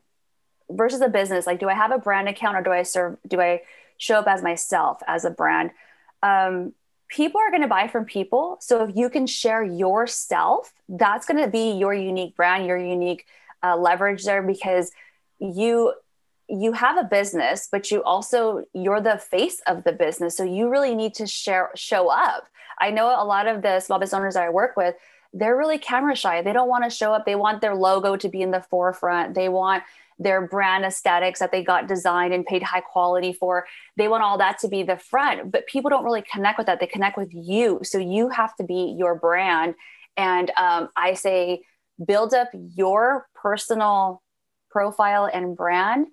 versus 0.70 1.00
a 1.00 1.08
business, 1.08 1.46
like 1.46 1.58
do 1.58 1.68
I 1.70 1.74
have 1.74 1.90
a 1.90 1.98
brand 1.98 2.28
account 2.28 2.56
or 2.56 2.62
do 2.62 2.70
I 2.70 2.82
serve? 2.82 3.16
Do 3.26 3.40
I 3.40 3.62
show 3.96 4.16
up 4.16 4.28
as 4.28 4.42
myself 4.42 5.02
as 5.08 5.24
a 5.24 5.30
brand? 5.30 5.70
Um, 6.22 6.74
people 7.08 7.40
are 7.40 7.50
going 7.50 7.62
to 7.62 7.68
buy 7.68 7.88
from 7.88 8.04
people. 8.04 8.58
So 8.60 8.84
if 8.84 8.94
you 8.94 9.08
can 9.08 9.26
share 9.26 9.64
yourself, 9.64 10.74
that's 10.86 11.26
going 11.26 11.42
to 11.42 11.50
be 11.50 11.72
your 11.72 11.94
unique 11.94 12.36
brand, 12.36 12.66
your 12.66 12.76
unique 12.76 13.24
uh, 13.62 13.76
leverage 13.76 14.24
there 14.24 14.42
because 14.42 14.92
you 15.38 15.94
you 16.48 16.72
have 16.72 16.96
a 16.96 17.02
business 17.02 17.68
but 17.70 17.90
you 17.90 18.02
also 18.04 18.64
you're 18.72 19.00
the 19.00 19.18
face 19.18 19.60
of 19.66 19.82
the 19.82 19.92
business 19.92 20.36
so 20.36 20.44
you 20.44 20.70
really 20.70 20.94
need 20.94 21.12
to 21.12 21.26
share 21.26 21.70
show 21.74 22.08
up 22.08 22.46
i 22.78 22.88
know 22.88 23.08
a 23.08 23.24
lot 23.24 23.48
of 23.48 23.62
the 23.62 23.80
small 23.80 23.98
business 23.98 24.16
owners 24.16 24.34
that 24.34 24.44
i 24.44 24.48
work 24.48 24.76
with 24.76 24.94
they're 25.32 25.56
really 25.56 25.78
camera 25.78 26.16
shy. 26.16 26.42
They 26.42 26.52
don't 26.52 26.68
want 26.68 26.84
to 26.84 26.90
show 26.90 27.12
up. 27.12 27.26
They 27.26 27.34
want 27.34 27.60
their 27.60 27.74
logo 27.74 28.16
to 28.16 28.28
be 28.28 28.42
in 28.42 28.50
the 28.50 28.62
forefront. 28.62 29.34
They 29.34 29.48
want 29.48 29.82
their 30.18 30.46
brand 30.46 30.84
aesthetics 30.84 31.40
that 31.40 31.52
they 31.52 31.62
got 31.62 31.88
designed 31.88 32.32
and 32.32 32.46
paid 32.46 32.62
high 32.62 32.80
quality 32.80 33.32
for. 33.32 33.66
They 33.96 34.08
want 34.08 34.22
all 34.22 34.38
that 34.38 34.58
to 34.60 34.68
be 34.68 34.82
the 34.82 34.96
front 34.96 35.52
but 35.52 35.66
people 35.66 35.90
don't 35.90 36.04
really 36.04 36.22
connect 36.22 36.58
with 36.58 36.66
that. 36.66 36.80
They 36.80 36.86
connect 36.86 37.16
with 37.16 37.30
you. 37.32 37.80
So 37.82 37.98
you 37.98 38.30
have 38.30 38.54
to 38.56 38.64
be 38.64 38.94
your 38.98 39.14
brand. 39.14 39.74
And 40.16 40.50
um, 40.56 40.88
i 40.96 41.12
say 41.12 41.62
build 42.04 42.34
up 42.34 42.48
your 42.52 43.26
personal 43.34 44.22
profile 44.70 45.28
and 45.32 45.56
brand. 45.56 46.08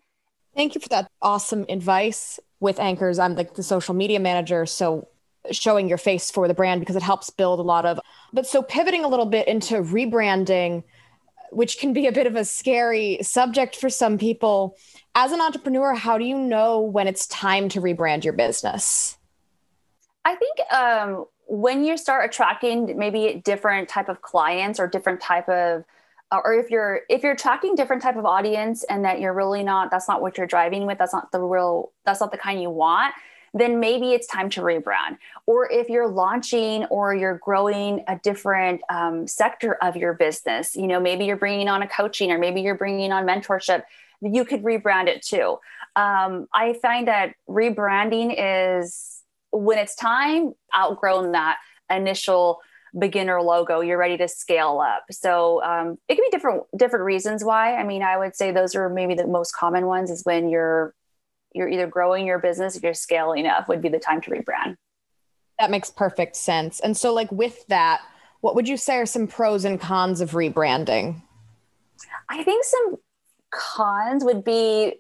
Thank 0.56 0.76
you 0.76 0.82
for 0.82 0.90
that 0.90 1.10
awesome 1.22 1.66
advice 1.68 2.40
with 2.60 2.78
Ankorz. 2.78 3.22
I'm 3.22 3.36
like 3.36 3.56
the 3.56 3.64
social 3.64 3.94
media 3.94 4.20
manager. 4.20 4.66
So 4.66 5.08
showing 5.52 5.90
your 5.90 5.98
face 5.98 6.32
for 6.32 6.48
the 6.48 6.54
brand 6.54 6.80
because 6.80 6.96
it 6.96 7.04
helps 7.04 7.30
build 7.30 7.60
a 7.60 7.64
lot 7.64 7.86
of 7.86 8.00
but 8.32 8.48
so 8.48 8.62
pivoting 8.62 9.04
a 9.04 9.08
little 9.08 9.26
bit 9.26 9.48
into 9.48 9.76
rebranding 9.76 10.84
which 11.52 11.78
can 11.78 11.94
be 11.94 12.08
a 12.08 12.12
bit 12.12 12.28
of 12.28 12.36
a 12.36 12.44
scary 12.44 13.20
subject 13.22 13.76
for 13.76 13.88
some 13.88 14.18
people. 14.18 14.76
As 15.16 15.32
an 15.32 15.42
entrepreneur 15.42 15.94
how 15.94 16.18
do 16.18 16.26
you 16.26 16.38
know 16.38 16.82
when 16.82 17.08
it's 17.08 17.28
time 17.28 17.70
to 17.70 17.82
rebrand 17.82 18.24
your 18.24 18.34
business? 18.34 19.18
I 20.26 20.36
think 20.36 20.58
um, 20.72 21.26
when 21.48 21.84
you 21.84 21.98
start 21.98 22.26
attracting 22.26 22.98
maybe 22.98 23.42
different 23.44 23.90
type 23.90 24.10
of 24.10 24.22
clients 24.22 24.80
or 24.80 24.88
different 24.88 25.22
type 25.22 25.48
of 25.50 25.84
uh, 26.32 26.40
or 26.44 26.54
if 26.54 26.72
you're 26.72 27.02
if 27.10 27.22
you're 27.22 27.34
attracting 27.34 27.76
different 27.76 28.02
type 28.02 28.16
of 28.16 28.26
audience 28.26 28.84
and 28.86 29.06
that 29.06 29.20
you're 29.20 29.34
really 29.34 29.64
not 29.64 29.92
that's 29.92 30.08
not 30.08 30.22
what 30.22 30.38
you're 30.38 30.48
driving 30.48 30.86
with 30.86 30.98
that's 30.98 31.14
not 31.14 31.32
the 31.32 31.40
real 31.40 31.92
that's 32.06 32.22
not 32.22 32.32
the 32.32 32.38
kind 32.38 32.62
you 32.62 32.70
want 32.70 33.14
then 33.54 33.80
maybe 33.80 34.14
it's 34.14 34.28
time 34.28 34.50
to 34.50 34.62
rebrand. 34.62 35.18
Or 35.46 35.72
if 35.72 35.90
you're 35.90 36.08
launching 36.08 36.86
or 36.86 37.14
you're 37.14 37.38
growing 37.38 38.04
a 38.08 38.20
different 38.24 38.82
um, 38.90 39.28
sector 39.28 39.76
of 39.82 39.96
your 39.96 40.14
business 40.14 40.76
you 40.76 40.88
know 40.88 41.00
maybe 41.00 41.26
you're 41.26 41.38
bringing 41.38 41.68
on 41.68 41.82
a 41.82 41.88
coaching 41.88 42.32
or 42.32 42.38
maybe 42.38 42.62
you're 42.62 42.78
bringing 42.78 43.12
on 43.12 43.26
mentorship 43.26 43.84
you 44.22 44.46
could 44.46 44.64
rebrand 44.64 45.08
it 45.08 45.22
too. 45.22 45.58
Um, 45.96 46.48
i 46.54 46.74
find 46.82 47.08
that 47.08 47.34
rebranding 47.48 48.34
is 48.38 49.22
when 49.52 49.78
it's 49.78 49.96
time 49.96 50.54
outgrown 50.76 51.34
that 51.34 51.58
initial 51.90 52.60
beginner 52.98 53.42
logo. 53.42 53.82
You're 53.82 53.98
ready 53.98 54.18
to 54.18 54.28
scale 54.28 54.80
up. 54.80 55.06
So 55.12 55.64
um, 55.64 55.98
it 56.08 56.16
can 56.16 56.24
be 56.26 56.30
different 56.32 56.64
different 56.78 57.06
reasons 57.06 57.44
why. 57.44 57.76
I 57.76 57.84
mean 57.84 58.02
i 58.04 58.18
would 58.18 58.36
say 58.36 58.52
those 58.52 58.76
are 58.76 58.90
maybe 58.90 59.16
the 59.16 59.28
most 59.28 59.56
common 59.56 59.86
ones 59.86 60.10
is 60.10 60.24
when 60.24 60.50
you're 60.50 60.94
you're 61.54 61.70
either 61.70 61.88
growing 61.88 62.26
your 62.26 62.40
business 62.40 62.78
or 62.78 62.80
you're 62.84 62.94
scaling 62.94 63.46
up 63.46 63.68
would 63.70 63.82
be 63.82 63.90
the 63.90 64.00
time 64.00 64.22
to 64.22 64.32
rebrand. 64.32 64.76
That 65.60 65.72
makes 65.72 65.90
perfect 65.90 66.36
sense. 66.36 66.80
And 66.80 66.98
so 66.98 67.14
like 67.14 67.32
with 67.32 67.66
that 67.68 68.02
what 68.44 68.56
would 68.56 68.68
you 68.68 68.76
say 68.76 68.98
are 68.98 69.06
some 69.06 69.26
pros 69.26 69.64
and 69.64 69.80
cons 69.80 70.20
of 70.20 70.32
rebranding? 70.32 71.22
I 72.28 72.44
think 72.44 72.66
some 72.66 72.98
cons 73.52 74.26
would 74.26 74.44
be 74.44 74.96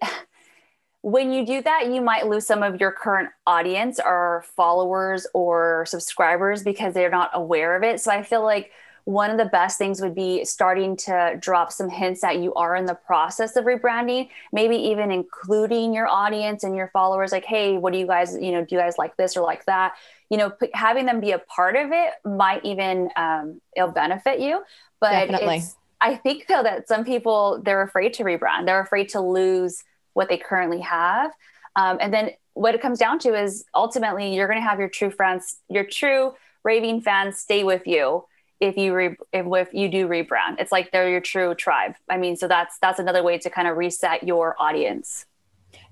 when 1.01 1.33
you 1.33 1.45
do 1.45 1.61
that, 1.61 1.87
you 1.91 1.99
might 1.99 2.27
lose 2.27 2.47
some 2.47 2.63
of 2.63 2.79
your 2.79 2.93
current 2.93 3.29
audience 3.45 3.99
or 4.03 4.45
followers 4.55 5.27
or 5.33 5.85
subscribers 5.85 6.63
because 6.63 6.93
they're 6.93 7.09
not 7.09 7.31
aware 7.33 7.75
of 7.75 7.83
it. 7.83 7.99
So 7.99 8.09
I 8.11 8.23
feel 8.23 8.41
like 8.41 8.71
one 9.05 9.29
of 9.29 9.37
the 9.37 9.45
best 9.45 9.77
things 9.77 9.99
would 10.01 10.15
be 10.15 10.45
starting 10.45 10.95
to 10.95 11.35
drop 11.39 11.71
some 11.71 11.89
hints 11.89 12.21
that 12.21 12.37
you 12.37 12.53
are 12.53 12.75
in 12.75 12.85
the 12.85 12.95
process 12.95 13.55
of 13.55 13.65
rebranding, 13.65 14.29
maybe 14.53 14.77
even 14.77 15.11
including 15.11 15.93
your 15.93 16.07
audience 16.07 16.63
and 16.63 16.75
your 16.75 16.89
followers 16.93 17.31
like, 17.31 17.43
hey, 17.43 17.77
what 17.77 17.91
do 17.91 17.99
you 17.99 18.07
guys, 18.07 18.37
you 18.39 18.51
know, 18.53 18.63
do 18.63 18.75
you 18.75 18.81
guys 18.81 18.97
like 18.97 19.17
this 19.17 19.35
or 19.35 19.43
like 19.43 19.65
that? 19.65 19.93
You 20.29 20.37
know, 20.37 20.53
having 20.73 21.05
them 21.05 21.19
be 21.19 21.31
a 21.31 21.39
part 21.39 21.75
of 21.75 21.91
it 21.91 22.13
might 22.23 22.63
even 22.63 23.09
um, 23.17 23.59
it'll 23.75 23.91
benefit 23.91 24.39
you. 24.39 24.63
But 25.01 25.27
Definitely. 25.27 25.63
I 25.99 26.15
think 26.15 26.47
though 26.47 26.63
that 26.63 26.87
some 26.87 27.03
people 27.03 27.61
they're 27.63 27.81
afraid 27.81 28.13
to 28.13 28.23
rebrand. 28.23 28.65
They're 28.65 28.81
afraid 28.81 29.09
to 29.09 29.19
lose 29.19 29.83
what 30.13 30.29
they 30.29 30.37
currently 30.37 30.79
have. 30.79 31.31
Um, 31.75 31.97
and 31.99 32.13
then 32.13 32.31
what 32.53 32.73
it 32.73 32.81
comes 32.81 32.99
down 32.99 33.19
to 33.19 33.33
is 33.35 33.65
ultimately 33.75 34.33
you're 34.33 34.47
going 34.47 34.59
to 34.59 34.67
have 34.67 34.79
your 34.79 34.89
true 34.89 35.09
friends, 35.09 35.57
your 35.69 35.83
true 35.83 36.33
raving 36.63 37.01
fans 37.01 37.37
stay 37.37 37.63
with 37.65 37.85
you 37.85 38.23
if 38.63 38.77
you 38.77 38.93
re- 38.95 39.17
if, 39.33 39.45
if 39.45 39.73
you 39.73 39.89
do 39.89 40.07
rebrand. 40.07 40.59
It's 40.59 40.71
like 40.71 40.91
they're 40.91 41.09
your 41.09 41.19
true 41.19 41.53
tribe. 41.53 41.95
I 42.09 42.17
mean, 42.17 42.37
so 42.37 42.47
that's 42.47 42.79
that's 42.79 42.99
another 42.99 43.21
way 43.21 43.37
to 43.39 43.49
kind 43.49 43.67
of 43.67 43.77
reset 43.77 44.23
your 44.23 44.55
audience. 44.59 45.25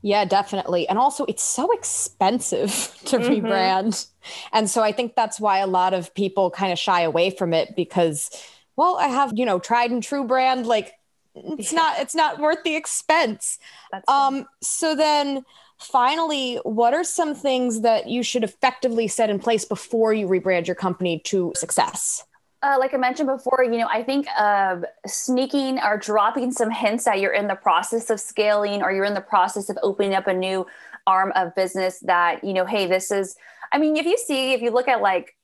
Yeah, 0.01 0.25
definitely. 0.25 0.87
And 0.87 0.97
also, 0.97 1.25
it's 1.25 1.43
so 1.43 1.71
expensive 1.71 2.71
to 3.05 3.19
mm-hmm. 3.19 3.45
rebrand. 3.45 4.07
And 4.53 4.69
so 4.69 4.81
I 4.81 4.91
think 4.91 5.15
that's 5.15 5.39
why 5.39 5.59
a 5.59 5.67
lot 5.67 5.93
of 5.93 6.13
people 6.15 6.49
kind 6.49 6.71
of 6.71 6.79
shy 6.79 7.01
away 7.01 7.29
from 7.29 7.53
it 7.53 7.75
because, 7.75 8.31
well, 8.75 8.97
I 8.97 9.07
have, 9.07 9.37
you 9.37 9.45
know, 9.45 9.59
tried 9.59 9.91
and 9.91 10.01
true 10.01 10.23
brand. 10.23 10.65
Like, 10.65 10.93
it's 11.35 11.71
yeah. 11.71 11.79
not 11.79 11.99
it's 11.99 12.13
not 12.13 12.39
worth 12.39 12.61
the 12.65 12.75
expense 12.75 13.57
That's 13.89 14.09
um 14.09 14.45
so 14.61 14.95
then 14.95 15.45
finally 15.79 16.57
what 16.63 16.93
are 16.93 17.05
some 17.05 17.33
things 17.33 17.81
that 17.81 18.09
you 18.09 18.21
should 18.21 18.43
effectively 18.43 19.07
set 19.07 19.29
in 19.29 19.39
place 19.39 19.63
before 19.63 20.13
you 20.13 20.27
rebrand 20.27 20.67
your 20.67 20.75
company 20.75 21.19
to 21.19 21.53
success 21.55 22.25
uh, 22.63 22.77
like 22.79 22.93
I 22.93 22.97
mentioned 22.97 23.27
before, 23.27 23.63
you 23.63 23.77
know, 23.77 23.87
I 23.89 24.03
think 24.03 24.27
uh, 24.37 24.77
sneaking 25.05 25.79
or 25.79 25.97
dropping 25.97 26.51
some 26.51 26.69
hints 26.69 27.05
that 27.05 27.19
you're 27.19 27.33
in 27.33 27.47
the 27.47 27.55
process 27.55 28.09
of 28.09 28.19
scaling 28.19 28.83
or 28.83 28.91
you're 28.91 29.05
in 29.05 29.15
the 29.15 29.21
process 29.21 29.69
of 29.69 29.77
opening 29.81 30.13
up 30.13 30.27
a 30.27 30.33
new 30.33 30.65
arm 31.07 31.31
of 31.35 31.55
business 31.55 31.99
that, 32.01 32.43
you 32.43 32.53
know, 32.53 32.65
hey, 32.65 32.85
this 32.85 33.11
is, 33.11 33.35
I 33.71 33.79
mean, 33.79 33.97
if 33.97 34.05
you 34.05 34.17
see, 34.17 34.53
if 34.53 34.61
you 34.61 34.69
look 34.69 34.87
at 34.87 35.01
like 35.01 35.35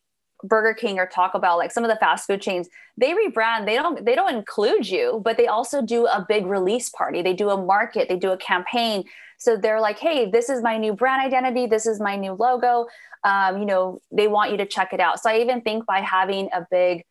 Burger 0.43 0.73
King 0.73 0.99
or 0.99 1.07
Taco 1.07 1.39
Bell, 1.39 1.57
like 1.57 1.71
some 1.71 1.83
of 1.83 1.89
the 1.89 1.95
fast 1.95 2.27
food 2.27 2.41
chains, 2.41 2.67
they 2.97 3.13
rebrand. 3.13 3.65
They 3.65 3.75
don't 3.75 4.05
they 4.05 4.15
don't 4.15 4.33
include 4.35 4.87
you, 4.87 5.21
but 5.23 5.37
they 5.37 5.47
also 5.47 5.81
do 5.81 6.05
a 6.05 6.25
big 6.27 6.45
release 6.45 6.89
party. 6.89 7.21
They 7.21 7.33
do 7.33 7.49
a 7.49 7.57
market, 7.63 8.07
they 8.09 8.17
do 8.17 8.31
a 8.31 8.37
campaign. 8.37 9.03
So 9.37 9.55
they're 9.55 9.79
like, 9.79 9.99
hey, 9.99 10.29
this 10.29 10.49
is 10.49 10.61
my 10.61 10.77
new 10.77 10.93
brand 10.93 11.21
identity. 11.21 11.67
This 11.67 11.85
is 11.85 11.99
my 11.99 12.15
new 12.15 12.33
logo. 12.33 12.87
Um, 13.23 13.59
you 13.59 13.65
know, 13.65 14.01
they 14.11 14.27
want 14.27 14.51
you 14.51 14.57
to 14.57 14.65
check 14.65 14.93
it 14.93 14.99
out. 14.99 15.21
So 15.21 15.29
I 15.29 15.39
even 15.39 15.61
think 15.61 15.85
by 15.85 16.01
having 16.01 16.49
a 16.53 16.65
big 16.69 17.03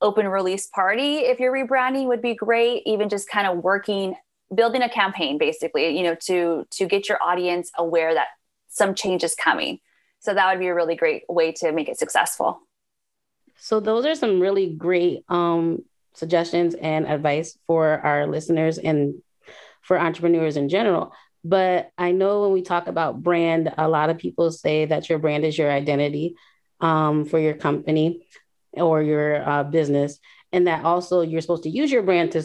open 0.00 0.28
release 0.28 0.66
party, 0.66 1.18
if 1.18 1.40
you're 1.40 1.52
rebranding, 1.52 2.08
would 2.08 2.22
be 2.22 2.34
great. 2.34 2.82
Even 2.86 3.08
just 3.08 3.28
kind 3.28 3.46
of 3.46 3.58
working, 3.58 4.14
building 4.54 4.82
a 4.82 4.88
campaign, 4.88 5.38
basically, 5.38 5.96
you 5.96 6.02
know, 6.02 6.14
to 6.26 6.66
to 6.70 6.86
get 6.86 7.08
your 7.08 7.22
audience 7.22 7.70
aware 7.78 8.14
that 8.14 8.28
some 8.68 8.94
change 8.94 9.24
is 9.24 9.34
coming. 9.34 9.78
So 10.20 10.34
that 10.34 10.50
would 10.50 10.60
be 10.60 10.68
a 10.68 10.74
really 10.74 10.94
great 10.94 11.24
way 11.28 11.52
to 11.52 11.72
make 11.72 11.88
it 11.88 11.98
successful. 11.98 12.60
So 13.56 13.80
those 13.80 14.06
are 14.06 14.14
some 14.14 14.40
really 14.40 14.74
great 14.74 15.24
um, 15.28 15.84
suggestions 16.14 16.74
and 16.74 17.06
advice 17.06 17.58
for 17.66 18.00
our 18.00 18.26
listeners 18.26 18.78
and 18.78 19.22
for 19.82 19.98
entrepreneurs 19.98 20.56
in 20.56 20.68
general. 20.68 21.12
But 21.44 21.90
I 21.98 22.12
know 22.12 22.42
when 22.42 22.52
we 22.52 22.62
talk 22.62 22.86
about 22.86 23.22
brand, 23.22 23.72
a 23.76 23.88
lot 23.88 24.10
of 24.10 24.18
people 24.18 24.50
say 24.50 24.84
that 24.86 25.08
your 25.08 25.18
brand 25.18 25.44
is 25.44 25.58
your 25.58 25.70
identity 25.70 26.36
um, 26.80 27.24
for 27.24 27.38
your 27.38 27.54
company 27.54 28.26
or 28.72 29.02
your 29.02 29.48
uh, 29.48 29.64
business, 29.64 30.18
and 30.52 30.66
that 30.66 30.84
also 30.84 31.22
you're 31.22 31.40
supposed 31.40 31.64
to 31.64 31.70
use 31.70 31.90
your 31.90 32.02
brand 32.02 32.32
to 32.32 32.42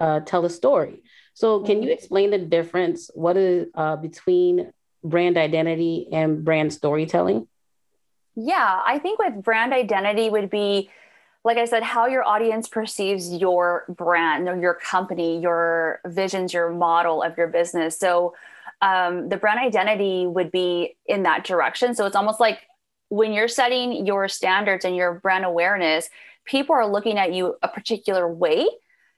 uh, 0.00 0.20
tell 0.20 0.44
a 0.44 0.50
story. 0.50 1.02
So, 1.34 1.60
can 1.60 1.82
you 1.82 1.90
explain 1.90 2.30
the 2.30 2.38
difference? 2.38 3.10
What 3.12 3.36
is 3.36 3.66
uh, 3.74 3.96
between 3.96 4.72
brand 5.04 5.36
identity 5.36 6.08
and 6.10 6.44
brand 6.44 6.72
storytelling? 6.72 7.46
Yeah, 8.36 8.80
I 8.84 8.98
think 8.98 9.18
with 9.18 9.42
brand 9.42 9.72
identity 9.72 10.30
would 10.30 10.50
be 10.50 10.90
like 11.46 11.58
I 11.58 11.64
said, 11.64 11.84
how 11.84 12.06
your 12.06 12.24
audience 12.24 12.66
perceives 12.66 13.32
your 13.32 13.84
brand 13.88 14.48
or 14.48 14.58
your 14.58 14.74
company, 14.74 15.40
your 15.40 16.00
visions, 16.04 16.52
your 16.52 16.70
model 16.70 17.22
of 17.22 17.38
your 17.38 17.46
business. 17.46 17.96
So 17.96 18.34
um, 18.82 19.28
the 19.28 19.36
brand 19.36 19.60
identity 19.60 20.26
would 20.26 20.50
be 20.50 20.96
in 21.06 21.22
that 21.22 21.44
direction. 21.44 21.94
So 21.94 22.04
it's 22.04 22.16
almost 22.16 22.40
like 22.40 22.58
when 23.10 23.32
you're 23.32 23.46
setting 23.46 24.04
your 24.04 24.26
standards 24.26 24.84
and 24.84 24.96
your 24.96 25.20
brand 25.20 25.44
awareness, 25.44 26.10
people 26.46 26.74
are 26.74 26.90
looking 26.90 27.16
at 27.16 27.32
you 27.32 27.54
a 27.62 27.68
particular 27.68 28.26
way. 28.26 28.66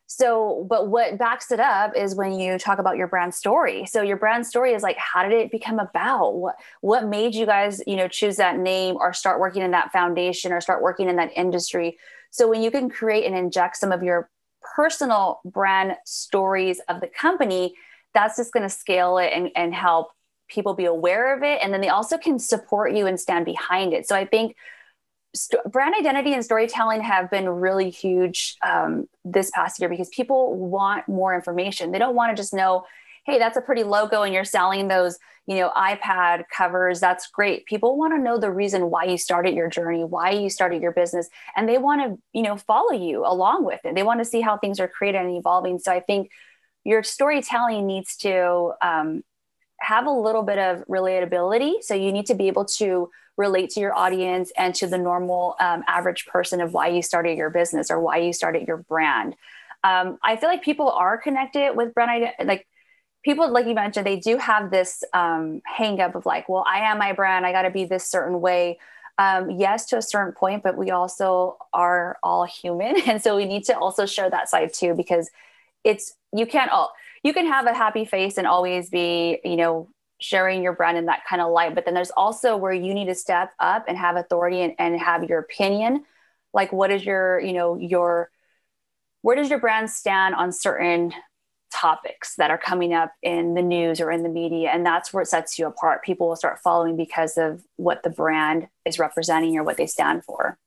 So, 0.07 0.67
but 0.69 0.89
what 0.89 1.19
backs 1.19 1.51
it 1.51 1.61
up 1.61 1.95
is 1.97 2.15
when 2.15 2.39
you 2.39 2.59
talk 2.59 2.79
about 2.79 2.97
your 2.97 3.09
brand 3.09 3.35
story. 3.35 3.85
So 3.87 4.01
your 4.03 4.17
brand 4.17 4.47
story 4.47 4.73
is 4.73 4.83
like, 4.83 4.97
how 4.99 5.23
did 5.23 5.33
it 5.33 5.51
become 5.51 5.79
about? 5.79 6.35
What 6.35 6.57
what 6.81 7.07
made 7.07 7.35
you 7.35 7.45
guys, 7.47 7.83
you 7.87 7.97
know, 7.97 8.09
choose 8.09 8.37
that 8.37 8.59
name 8.59 8.97
or 8.97 9.13
start 9.13 9.39
working 9.39 9.63
in 9.63 9.71
that 9.73 9.93
foundation 9.93 10.53
or 10.53 10.61
start 10.63 10.83
working 10.83 11.09
in 11.09 11.17
that 11.17 11.33
industry? 11.37 11.99
So 12.31 12.49
when 12.49 12.63
you 12.63 12.71
can 12.71 12.91
create 12.91 13.25
and 13.25 13.37
inject 13.37 13.77
some 13.77 13.93
of 13.93 14.03
your 14.03 14.31
personal 14.77 15.41
brand 15.45 15.97
stories 16.05 16.81
of 16.89 17.01
the 17.01 17.09
company, 17.09 17.75
that's 18.15 18.37
just 18.37 18.53
going 18.53 18.63
to 18.63 18.69
scale 18.69 19.19
it 19.19 19.33
and, 19.33 19.51
and 19.55 19.75
help 19.75 20.09
people 20.49 20.75
be 20.75 20.87
aware 20.87 21.37
of 21.37 21.43
it. 21.43 21.61
And 21.63 21.73
then 21.73 21.81
they 21.81 21.89
also 21.89 22.19
can 22.19 22.39
support 22.39 22.95
you 22.95 23.07
and 23.07 23.21
stand 23.21 23.45
behind 23.45 23.93
it. 23.93 24.09
So 24.09 24.17
I 24.17 24.25
think 24.25 24.57
st- 25.35 25.63
brand 25.65 25.95
identity 25.99 26.33
and 26.33 26.45
storytelling 26.45 27.03
have 27.03 27.31
been 27.31 27.49
really 27.49 27.91
huge 27.91 28.57
um, 28.67 29.07
this 29.25 29.51
past 29.55 29.81
year 29.81 29.89
because 29.89 30.09
people 30.09 30.55
want 30.55 31.09
more 31.09 31.35
information. 31.35 31.93
They 31.93 31.99
don't 31.99 32.15
want 32.15 32.35
to 32.35 32.41
just 32.41 32.55
know, 32.55 32.85
hey, 33.25 33.39
that's 33.39 33.57
a 33.57 33.61
pretty 33.61 33.83
logo 33.83 34.23
and 34.23 34.33
you're 34.33 34.45
selling 34.45 34.89
those, 34.89 35.19
you 35.47 35.57
know, 35.57 35.71
iPad 35.77 36.45
covers. 36.55 37.01
That's 37.01 37.29
great. 37.29 37.67
People 37.67 37.97
want 37.97 38.15
to 38.15 38.19
know 38.19 38.39
the 38.39 38.51
reason 38.51 38.91
why 38.91 39.05
you 39.05 39.19
started 39.19 39.55
your 39.55 39.69
journey, 39.69 40.05
why 40.05 40.31
you 40.31 40.51
started 40.51 40.83
your 40.83 40.93
business, 40.93 41.29
and 41.57 41.69
they 41.69 41.79
want 41.79 42.03
to, 42.03 42.23
you 42.33 42.43
know, 42.43 42.57
follow 42.57 42.93
you 42.93 43.25
along 43.27 43.65
with 43.65 43.81
it. 43.85 43.95
They 43.95 44.03
want 44.03 44.21
to 44.21 44.25
see 44.25 44.41
how 44.41 44.59
things 44.59 44.81
are 44.81 44.89
created 44.89 45.23
and 45.23 45.37
evolving. 45.37 45.79
So 45.79 45.93
I 45.93 46.01
think 46.01 46.31
your 46.85 47.03
storytelling 47.03 47.87
needs 47.87 48.17
to 48.19 48.73
um, 48.83 49.23
have 49.81 50.07
a 50.07 50.11
little 50.11 50.43
bit 50.43 50.59
of 50.59 50.85
relatability. 50.89 51.83
So 51.83 51.95
you 51.95 52.13
need 52.13 52.27
to 52.27 52.35
be 52.35 52.49
able 52.49 52.65
to 52.65 53.11
relate 53.37 53.71
to 53.71 53.81
your 53.81 53.95
audience 53.95 54.53
and 54.59 54.75
to 54.75 54.87
the 54.87 54.99
normal 54.99 55.55
um, 55.61 55.85
average 55.87 56.27
person 56.27 56.61
of 56.61 56.73
why 56.75 56.89
you 56.89 57.01
started 57.01 57.39
your 57.39 57.51
business 57.51 57.91
or 57.91 58.01
why 58.01 58.19
you 58.19 58.33
started 58.33 58.67
your 58.67 58.79
brand. 58.79 59.37
Um, 59.85 60.19
I 60.25 60.37
feel 60.37 60.49
like 60.49 60.63
people 60.63 60.91
are 60.91 61.17
connected 61.17 61.77
with 61.77 61.95
brand 61.95 62.33
like 62.45 62.67
people 63.25 63.51
like 63.51 63.67
you 63.67 63.75
mentioned 63.75 64.07
they 64.07 64.17
do 64.17 64.37
have 64.37 64.71
this 64.71 65.03
um, 65.13 65.61
hang 65.65 66.01
up 66.01 66.15
of 66.15 66.25
like 66.27 66.49
well 66.49 66.65
i 66.67 66.81
am 66.81 66.99
my 66.99 67.13
brand. 67.13 67.47
I 67.47 67.53
got 67.53 67.63
to 67.63 67.71
be 67.71 67.85
this 67.85 68.05
certain 68.05 68.41
way. 68.41 68.79
Um, 69.21 69.51
yes 69.51 69.87
to 69.87 69.97
a 69.97 70.03
certain 70.03 70.33
point 70.33 70.63
but 70.63 70.77
we 70.77 70.91
also 70.91 71.57
are 71.73 72.19
all 72.23 72.45
human. 72.45 72.95
And 73.09 73.21
so 73.21 73.37
we 73.37 73.47
need 73.47 73.65
to 73.65 73.77
also 73.77 74.07
share 74.07 74.31
that 74.31 74.49
side 74.49 74.73
too 74.73 74.95
because 74.95 75.29
it's 75.85 76.15
you 76.33 76.47
can't 76.47 76.71
all 76.71 76.93
you 77.25 77.33
can 77.33 77.47
have 77.47 77.67
a 77.67 77.75
happy 77.75 78.05
face 78.05 78.39
and 78.39 78.47
always 78.47 78.91
be 78.91 79.41
you 79.45 79.57
know 79.57 79.89
sharing 80.21 80.63
your 80.63 80.73
brand 80.73 80.99
in 80.99 81.07
that 81.07 81.23
kind 81.29 81.41
of 81.41 81.51
light 81.53 81.75
but 81.75 81.85
then 81.85 81.95
there's 81.95 82.11
also 82.11 82.57
where 82.57 82.73
you 82.73 82.93
need 82.93 83.07
to 83.07 83.15
step 83.15 83.53
up 83.61 83.85
and 83.87 83.97
have 83.97 84.17
authority 84.17 84.61
and, 84.63 84.75
and 84.79 85.01
have 85.01 85.25
your 85.25 85.41
opinion. 85.41 86.05
Like 86.55 86.73
what 86.73 86.91
is 86.91 87.05
your 87.05 87.41
you 87.41 87.53
know 87.53 87.77
your 87.77 88.31
where 89.23 89.37
does 89.37 89.51
your 89.51 89.59
brand 89.59 89.91
stand 89.91 90.35
on 90.37 90.53
certain 90.53 91.13
topics 91.73 92.35
that 92.37 92.51
are 92.51 92.59
coming 92.59 92.95
up 92.95 93.13
in 93.23 93.55
the 93.55 93.63
news 93.63 94.01
or 94.01 94.11
in 94.11 94.23
the 94.23 94.29
media 94.29 94.71
and 94.71 94.85
that's 94.85 95.13
where 95.13 95.23
it 95.23 95.27
sets 95.27 95.59
you 95.59 95.67
apart. 95.67 96.05
People 96.05 96.29
will 96.29 96.37
start 96.37 96.61
following 96.61 96.97
because 96.97 97.37
of 97.37 97.63
what 97.77 98.03
the 98.03 98.11
brand 98.11 98.69
is 98.85 98.99
representing 98.99 99.57
or 99.57 99.65
what 99.65 99.77
they 99.77 99.87
stand 99.87 100.25
for. 100.25 100.59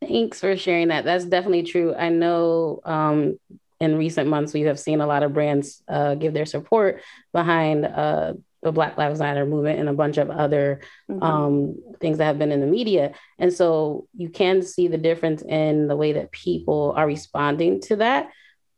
Thanks 0.00 0.40
for 0.40 0.56
sharing 0.56 0.88
that. 0.88 1.04
That's 1.04 1.24
definitely 1.24 1.64
true. 1.64 1.94
I 1.94 2.10
know 2.10 2.80
um, 2.84 3.38
in 3.80 3.96
recent 3.96 4.28
months 4.28 4.52
we 4.52 4.62
have 4.62 4.78
seen 4.78 5.00
a 5.00 5.06
lot 5.06 5.22
of 5.22 5.32
brands 5.32 5.82
uh, 5.88 6.14
give 6.14 6.32
their 6.32 6.46
support 6.46 7.02
behind 7.32 7.84
uh, 7.84 8.34
the 8.62 8.72
black 8.72 8.96
lives 8.96 9.20
matter 9.20 9.46
movement 9.46 9.78
and 9.78 9.88
a 9.88 9.94
bunch 9.94 10.18
of 10.18 10.30
other 10.30 10.80
mm-hmm. 11.10 11.22
um, 11.22 11.76
things 12.00 12.18
that 12.18 12.24
have 12.24 12.38
been 12.38 12.52
in 12.52 12.60
the 12.60 12.66
media. 12.66 13.12
And 13.38 13.52
so 13.52 14.06
you 14.16 14.28
can 14.28 14.62
see 14.62 14.88
the 14.88 14.98
difference 14.98 15.42
in 15.42 15.88
the 15.88 15.96
way 15.96 16.12
that 16.12 16.32
people 16.32 16.92
are 16.96 17.06
responding 17.06 17.80
to 17.82 17.96
that 17.96 18.30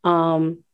um, 0.05 0.65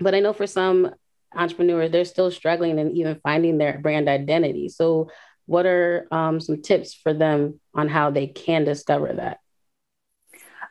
but 0.00 0.14
I 0.14 0.20
know 0.20 0.32
for 0.32 0.46
some 0.46 0.94
entrepreneurs, 1.34 1.90
they're 1.90 2.04
still 2.04 2.30
struggling 2.30 2.78
and 2.78 2.92
even 2.92 3.20
finding 3.22 3.58
their 3.58 3.78
brand 3.78 4.08
identity. 4.08 4.68
So, 4.68 5.10
what 5.46 5.66
are 5.66 6.06
um, 6.10 6.40
some 6.40 6.62
tips 6.62 6.94
for 6.94 7.12
them 7.12 7.60
on 7.74 7.88
how 7.88 8.10
they 8.10 8.26
can 8.26 8.64
discover 8.64 9.12
that? 9.12 9.38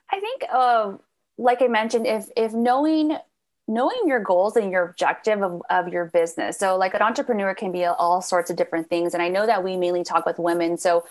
I 0.10 0.20
think, 0.20 0.44
uh, 0.52 0.94
like 1.38 1.62
I 1.62 1.68
mentioned, 1.68 2.08
if 2.08 2.28
if 2.36 2.54
knowing 2.54 3.18
knowing 3.68 4.02
your 4.06 4.20
goals 4.20 4.58
and 4.58 4.72
your 4.72 4.84
objective 4.84 5.42
of, 5.42 5.62
of 5.70 5.88
your 5.88 6.06
business. 6.06 6.58
So, 6.58 6.78
like 6.78 6.94
an 6.94 7.02
entrepreneur 7.02 7.54
can 7.56 7.72
be 7.72 7.86
all 7.86 8.22
sorts 8.22 8.50
of 8.50 8.58
different 8.58 8.90
things, 8.90 9.14
and 9.14 9.24
I 9.24 9.30
know 9.30 9.46
that 9.46 9.64
we 9.64 9.78
mainly 9.78 10.04
talk 10.04 10.26
with 10.26 10.40
women. 10.40 10.78
So, 10.78 11.06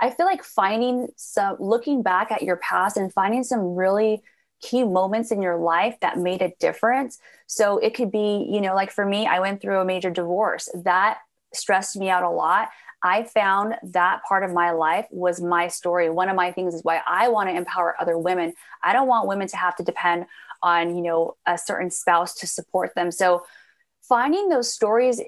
I 0.00 0.10
feel 0.10 0.26
like 0.26 0.42
finding 0.42 1.08
some, 1.16 1.56
looking 1.60 2.02
back 2.02 2.30
at 2.32 2.42
your 2.42 2.56
past 2.56 2.96
and 2.96 3.12
finding 3.12 3.44
some 3.44 3.74
really 3.74 4.22
key 4.64 4.82
moments 4.82 5.30
in 5.30 5.42
your 5.42 5.58
life 5.58 5.96
that 6.00 6.18
made 6.18 6.40
a 6.40 6.52
difference. 6.58 7.18
So 7.46 7.78
it 7.78 7.94
could 7.94 8.10
be, 8.10 8.48
you 8.50 8.60
know, 8.60 8.74
like 8.74 8.90
for 8.90 9.04
me, 9.04 9.26
I 9.26 9.40
went 9.40 9.60
through 9.60 9.80
a 9.80 9.84
major 9.84 10.10
divorce 10.10 10.68
that 10.84 11.18
stressed 11.52 11.96
me 11.96 12.08
out 12.08 12.22
a 12.22 12.30
lot. 12.30 12.68
I 13.02 13.24
found 13.24 13.74
that 13.82 14.22
part 14.26 14.42
of 14.42 14.52
my 14.52 14.70
life 14.70 15.06
was 15.10 15.40
my 15.40 15.68
story. 15.68 16.08
One 16.08 16.30
of 16.30 16.36
my 16.36 16.50
things 16.50 16.74
is 16.74 16.82
why 16.82 17.02
I 17.06 17.28
want 17.28 17.50
to 17.50 17.54
empower 17.54 17.94
other 18.00 18.16
women. 18.16 18.54
I 18.82 18.94
don't 18.94 19.06
want 19.06 19.28
women 19.28 19.46
to 19.48 19.56
have 19.58 19.76
to 19.76 19.82
depend 19.82 20.24
on, 20.62 20.96
you 20.96 21.02
know, 21.02 21.36
a 21.46 21.58
certain 21.58 21.90
spouse 21.90 22.34
to 22.36 22.46
support 22.46 22.94
them. 22.94 23.10
So 23.10 23.44
finding 24.08 24.48
those 24.48 24.72
stories 24.72 25.20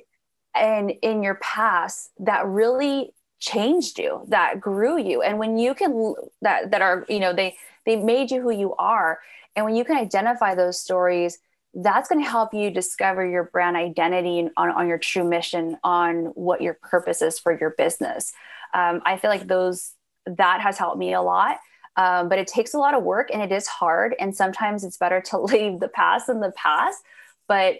and 0.55 0.90
in 1.03 1.22
your 1.22 1.35
past 1.37 2.11
that 2.20 2.46
really 2.46 3.12
changed 3.38 3.99
you, 3.99 4.25
that 4.29 4.59
grew 4.59 4.99
you. 4.99 5.20
And 5.20 5.38
when 5.38 5.59
you 5.59 5.75
can 5.75 6.14
that 6.40 6.70
that 6.70 6.81
are, 6.81 7.05
you 7.11 7.20
know, 7.20 7.35
they 7.35 7.57
they 7.87 7.96
made 7.96 8.31
you 8.31 8.42
who 8.42 8.51
you 8.51 8.75
are. 8.75 9.20
And 9.55 9.64
when 9.64 9.77
you 9.77 9.85
can 9.85 9.96
identify 9.96 10.55
those 10.55 10.81
stories, 10.81 11.38
that's 11.72 12.09
going 12.09 12.22
to 12.22 12.29
help 12.29 12.53
you 12.53 12.70
discover 12.70 13.25
your 13.27 13.44
brand 13.44 13.77
identity 13.77 14.49
on, 14.57 14.70
on 14.70 14.88
your 14.88 14.99
true 14.99 15.25
mission, 15.25 15.79
on 15.85 16.27
what 16.35 16.61
your 16.61 16.75
purpose 16.75 17.22
is 17.22 17.38
for 17.38 17.59
your 17.59 17.70
business. 17.70 18.33
Um, 18.75 19.03
I 19.05 19.16
feel 19.16 19.31
like 19.31 19.46
those 19.46 19.92
that 20.27 20.61
has 20.61 20.79
helped 20.79 20.99
me 20.99 21.14
a 21.14 21.22
lot. 21.22 21.59
Um, 21.96 22.29
but 22.29 22.38
it 22.38 22.46
takes 22.46 22.75
a 22.75 22.79
lot 22.79 22.94
of 22.94 23.03
work 23.03 23.31
and 23.33 23.40
it 23.40 23.53
is 23.53 23.66
hard. 23.66 24.14
And 24.18 24.37
sometimes 24.37 24.85
it's 24.85 24.99
better 24.99 25.20
to 25.22 25.38
leave 25.40 25.81
the 25.81 25.88
past 25.88 26.29
in 26.29 26.40
the 26.40 26.53
past. 26.53 27.03
But 27.49 27.77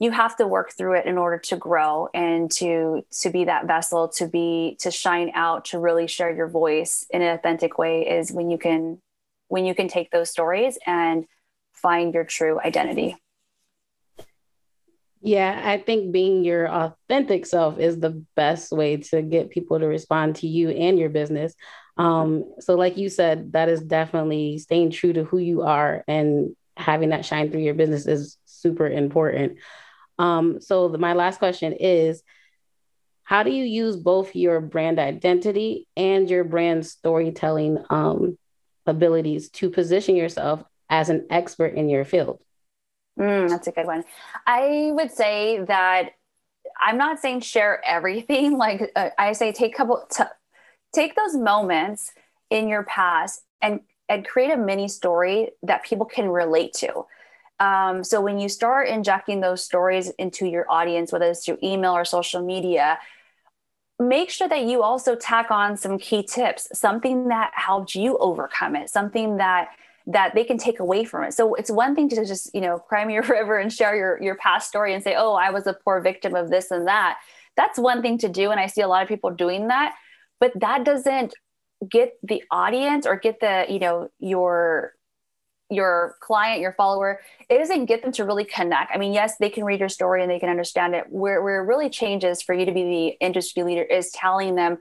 you 0.00 0.10
have 0.10 0.34
to 0.36 0.46
work 0.46 0.72
through 0.72 0.94
it 0.94 1.06
in 1.06 1.18
order 1.18 1.38
to 1.38 1.56
grow 1.56 2.08
and 2.14 2.50
to 2.50 3.04
to 3.20 3.30
be 3.30 3.44
that 3.44 3.66
vessel 3.66 4.08
to 4.08 4.26
be 4.26 4.76
to 4.80 4.90
shine 4.90 5.30
out 5.34 5.66
to 5.66 5.78
really 5.78 6.06
share 6.06 6.34
your 6.34 6.48
voice 6.48 7.04
in 7.10 7.20
an 7.20 7.34
authentic 7.34 7.76
way 7.76 8.08
is 8.08 8.32
when 8.32 8.50
you 8.50 8.56
can 8.56 8.98
when 9.50 9.66
you 9.66 9.74
can 9.74 9.88
take 9.88 10.10
those 10.10 10.30
stories 10.30 10.78
and 10.86 11.26
find 11.74 12.14
your 12.14 12.24
true 12.24 12.58
identity. 12.60 13.16
Yeah, 15.22 15.60
I 15.62 15.78
think 15.78 16.12
being 16.12 16.44
your 16.44 16.66
authentic 16.66 17.44
self 17.44 17.78
is 17.78 17.98
the 17.98 18.24
best 18.36 18.72
way 18.72 18.98
to 18.98 19.20
get 19.20 19.50
people 19.50 19.78
to 19.78 19.86
respond 19.86 20.36
to 20.36 20.46
you 20.46 20.70
and 20.70 20.98
your 20.98 21.10
business. 21.10 21.54
Um, 21.98 22.44
so, 22.60 22.76
like 22.76 22.96
you 22.96 23.10
said, 23.10 23.52
that 23.52 23.68
is 23.68 23.82
definitely 23.82 24.58
staying 24.58 24.92
true 24.92 25.12
to 25.12 25.24
who 25.24 25.36
you 25.36 25.62
are 25.62 26.04
and 26.08 26.56
having 26.76 27.10
that 27.10 27.26
shine 27.26 27.50
through 27.50 27.60
your 27.60 27.74
business 27.74 28.06
is 28.06 28.38
super 28.46 28.86
important. 28.86 29.58
Um, 30.18 30.60
so, 30.60 30.88
the, 30.88 30.96
my 30.96 31.12
last 31.12 31.38
question 31.38 31.74
is 31.74 32.22
How 33.24 33.42
do 33.42 33.50
you 33.50 33.64
use 33.64 33.96
both 33.96 34.34
your 34.34 34.62
brand 34.62 34.98
identity 34.98 35.86
and 35.96 36.30
your 36.30 36.44
brand 36.44 36.86
storytelling 36.86 37.84
um, 37.90 38.38
abilities 38.90 39.48
to 39.50 39.70
position 39.70 40.16
yourself 40.16 40.62
as 40.90 41.08
an 41.08 41.26
expert 41.30 41.74
in 41.74 41.88
your 41.88 42.04
field? 42.04 42.40
Mm, 43.18 43.48
that's 43.48 43.66
a 43.66 43.72
good 43.72 43.86
one. 43.86 44.04
I 44.46 44.90
would 44.92 45.10
say 45.10 45.64
that 45.64 46.10
I'm 46.80 46.98
not 46.98 47.20
saying 47.20 47.40
share 47.40 47.82
everything. 47.86 48.58
Like 48.58 48.90
uh, 48.94 49.10
I 49.18 49.32
say, 49.32 49.52
take 49.52 49.74
couple 49.74 50.04
t- 50.10 50.24
take 50.92 51.14
those 51.16 51.34
moments 51.34 52.12
in 52.50 52.68
your 52.68 52.84
past 52.84 53.42
and 53.62 53.80
and 54.08 54.26
create 54.26 54.50
a 54.50 54.56
mini 54.56 54.88
story 54.88 55.50
that 55.62 55.84
people 55.84 56.04
can 56.04 56.28
relate 56.28 56.72
to. 56.74 57.06
Um, 57.60 58.02
so 58.02 58.20
when 58.20 58.38
you 58.38 58.48
start 58.48 58.88
injecting 58.88 59.40
those 59.40 59.62
stories 59.62 60.10
into 60.18 60.46
your 60.46 60.66
audience, 60.68 61.12
whether 61.12 61.26
it's 61.26 61.44
through 61.44 61.58
email 61.62 61.92
or 61.92 62.04
social 62.04 62.42
media, 62.42 62.98
make 64.00 64.30
sure 64.30 64.48
that 64.48 64.64
you 64.64 64.82
also 64.82 65.14
tack 65.14 65.50
on 65.50 65.76
some 65.76 65.98
key 65.98 66.22
tips 66.22 66.66
something 66.72 67.28
that 67.28 67.52
helped 67.54 67.94
you 67.94 68.16
overcome 68.18 68.74
it 68.74 68.88
something 68.88 69.36
that 69.36 69.68
that 70.06 70.34
they 70.34 70.44
can 70.44 70.58
take 70.58 70.80
away 70.80 71.04
from 71.04 71.24
it. 71.24 71.34
So 71.34 71.54
it's 71.54 71.70
one 71.70 71.94
thing 71.94 72.08
to 72.08 72.24
just 72.24 72.52
you 72.54 72.60
know 72.60 72.82
me 73.06 73.16
a 73.16 73.22
river 73.28 73.58
and 73.58 73.72
share 73.72 73.94
your 73.94 74.20
your 74.22 74.34
past 74.36 74.68
story 74.68 74.94
and 74.94 75.02
say 75.02 75.14
oh 75.16 75.34
i 75.34 75.50
was 75.50 75.66
a 75.66 75.74
poor 75.84 76.00
victim 76.00 76.34
of 76.34 76.50
this 76.50 76.70
and 76.70 76.86
that. 76.86 77.18
That's 77.56 77.78
one 77.78 78.00
thing 78.00 78.18
to 78.18 78.28
do 78.28 78.50
and 78.50 78.58
i 78.58 78.66
see 78.66 78.80
a 78.80 78.88
lot 78.88 79.02
of 79.02 79.08
people 79.08 79.30
doing 79.30 79.68
that 79.68 79.94
but 80.38 80.52
that 80.60 80.84
doesn't 80.84 81.34
get 81.88 82.14
the 82.22 82.42
audience 82.50 83.06
or 83.06 83.16
get 83.16 83.40
the 83.40 83.66
you 83.68 83.78
know 83.78 84.08
your 84.18 84.94
your 85.70 86.16
client 86.20 86.60
your 86.60 86.72
follower 86.72 87.20
it 87.48 87.58
doesn't 87.58 87.86
get 87.86 88.02
them 88.02 88.12
to 88.12 88.24
really 88.24 88.44
connect. 88.44 88.94
I 88.94 88.98
mean 88.98 89.12
yes 89.12 89.36
they 89.38 89.50
can 89.50 89.64
read 89.64 89.80
your 89.80 89.88
story 89.88 90.22
and 90.22 90.30
they 90.30 90.38
can 90.38 90.48
understand 90.48 90.94
it. 90.94 91.06
Where, 91.08 91.42
where 91.42 91.62
it 91.62 91.66
really 91.66 91.88
changes 91.88 92.42
for 92.42 92.54
you 92.54 92.66
to 92.66 92.72
be 92.72 92.82
the 92.82 93.06
industry 93.24 93.62
leader 93.62 93.82
is 93.82 94.10
telling 94.10 94.54
them 94.54 94.78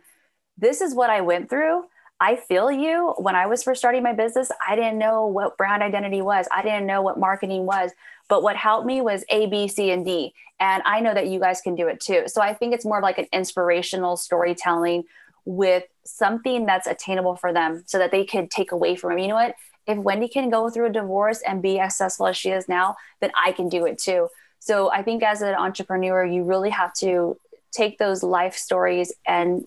this 0.58 0.82
is 0.82 0.94
what 0.94 1.10
i 1.10 1.22
went 1.22 1.50
through. 1.50 1.84
I 2.20 2.36
feel 2.36 2.72
you. 2.72 3.14
When 3.18 3.36
i 3.36 3.46
was 3.46 3.64
first 3.64 3.80
starting 3.80 4.04
my 4.04 4.14
business 4.14 4.52
i 4.68 4.76
didn't 4.76 4.98
know 4.98 5.28
what 5.28 5.58
brand 5.58 5.84
identity 5.84 6.22
was. 6.22 6.48
I 6.52 6.62
didn't 6.62 6.88
know 6.88 7.02
what 7.02 7.20
marketing 7.20 7.66
was. 7.66 7.92
But 8.28 8.44
what 8.44 8.56
helped 8.56 8.86
me 8.86 9.02
was 9.02 9.24
a 9.30 9.48
b 9.48 9.68
c 9.68 9.92
and 9.92 10.06
d. 10.06 10.34
And 10.60 10.84
i 10.86 11.00
know 11.00 11.14
that 11.14 11.28
you 11.28 11.40
guys 11.40 11.62
can 11.62 11.76
do 11.76 11.88
it 11.88 12.00
too. 12.00 12.24
So 12.28 12.42
i 12.42 12.54
think 12.54 12.74
it's 12.74 12.86
more 12.86 12.98
of 12.98 13.04
like 13.04 13.20
an 13.20 13.28
inspirational 13.32 14.18
storytelling 14.18 15.04
with 15.46 15.84
something 16.06 16.66
that's 16.66 16.88
attainable 16.88 17.36
for 17.36 17.54
them 17.54 17.84
so 17.88 17.98
that 17.98 18.12
they 18.12 18.26
could 18.26 18.52
take 18.52 18.72
away 18.72 18.96
from 18.96 19.18
it. 19.18 19.22
You 19.22 19.30
know 19.30 19.36
what? 19.36 19.56
If 19.90 19.98
Wendy 19.98 20.28
can 20.28 20.52
go 20.52 20.70
through 20.70 20.86
a 20.86 20.92
divorce 20.92 21.42
and 21.42 21.64
be 21.64 21.80
as 21.80 21.96
successful 21.96 22.28
as 22.28 22.38
she 22.38 22.52
is 22.52 22.70
now, 22.70 22.96
then 23.22 23.32
I 23.36 23.52
can 23.52 23.70
do 23.70 23.88
it 23.88 23.98
too. 23.98 24.30
So 24.60 24.92
I 24.92 25.02
think 25.02 25.24
as 25.24 25.42
an 25.42 25.56
entrepreneur, 25.56 26.24
you 26.24 26.44
really 26.44 26.70
have 26.70 26.94
to 26.96 27.38
take 27.72 27.98
those 27.98 28.22
life 28.22 28.56
stories 28.56 29.12
and 29.28 29.66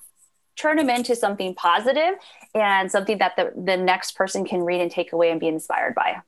turn 0.54 0.76
them 0.76 0.88
into 0.88 1.16
something 1.16 1.56
positive 1.56 2.14
and 2.54 2.88
something 2.88 3.18
that 3.18 3.34
the, 3.34 3.52
the 3.56 3.76
next 3.76 4.14
person 4.14 4.44
can 4.44 4.62
read 4.62 4.80
and 4.80 4.92
take 4.92 5.12
away 5.12 5.32
and 5.32 5.40
be 5.40 5.48
inspired 5.48 5.96
by. 5.96 6.20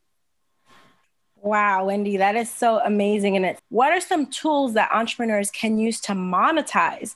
Wow, 1.37 1.85
Wendy, 1.85 2.17
that 2.17 2.35
is 2.35 2.51
so 2.51 2.81
amazing. 2.81 3.37
And 3.37 3.45
it, 3.45 3.61
what 3.69 3.93
are 3.93 4.01
some 4.01 4.27
tools 4.27 4.75
that 4.75 4.91
entrepreneurs 4.93 5.53
can 5.53 5.79
use 5.79 6.01
to 6.01 6.13
monetize 6.15 7.15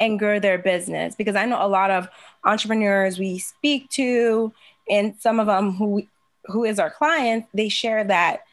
and 0.00 0.18
grow 0.18 0.38
their 0.38 0.58
business 0.58 1.14
because 1.14 1.36
i 1.36 1.44
know 1.44 1.64
a 1.64 1.68
lot 1.68 1.90
of 1.90 2.08
entrepreneurs 2.44 3.18
we 3.18 3.38
speak 3.38 3.88
to 3.90 4.52
and 4.90 5.14
some 5.18 5.40
of 5.40 5.46
them 5.46 5.72
who 5.72 6.02
who 6.46 6.64
is 6.64 6.78
our 6.78 6.90
client 6.90 7.46
they 7.54 7.68
share 7.68 8.04
that 8.04 8.44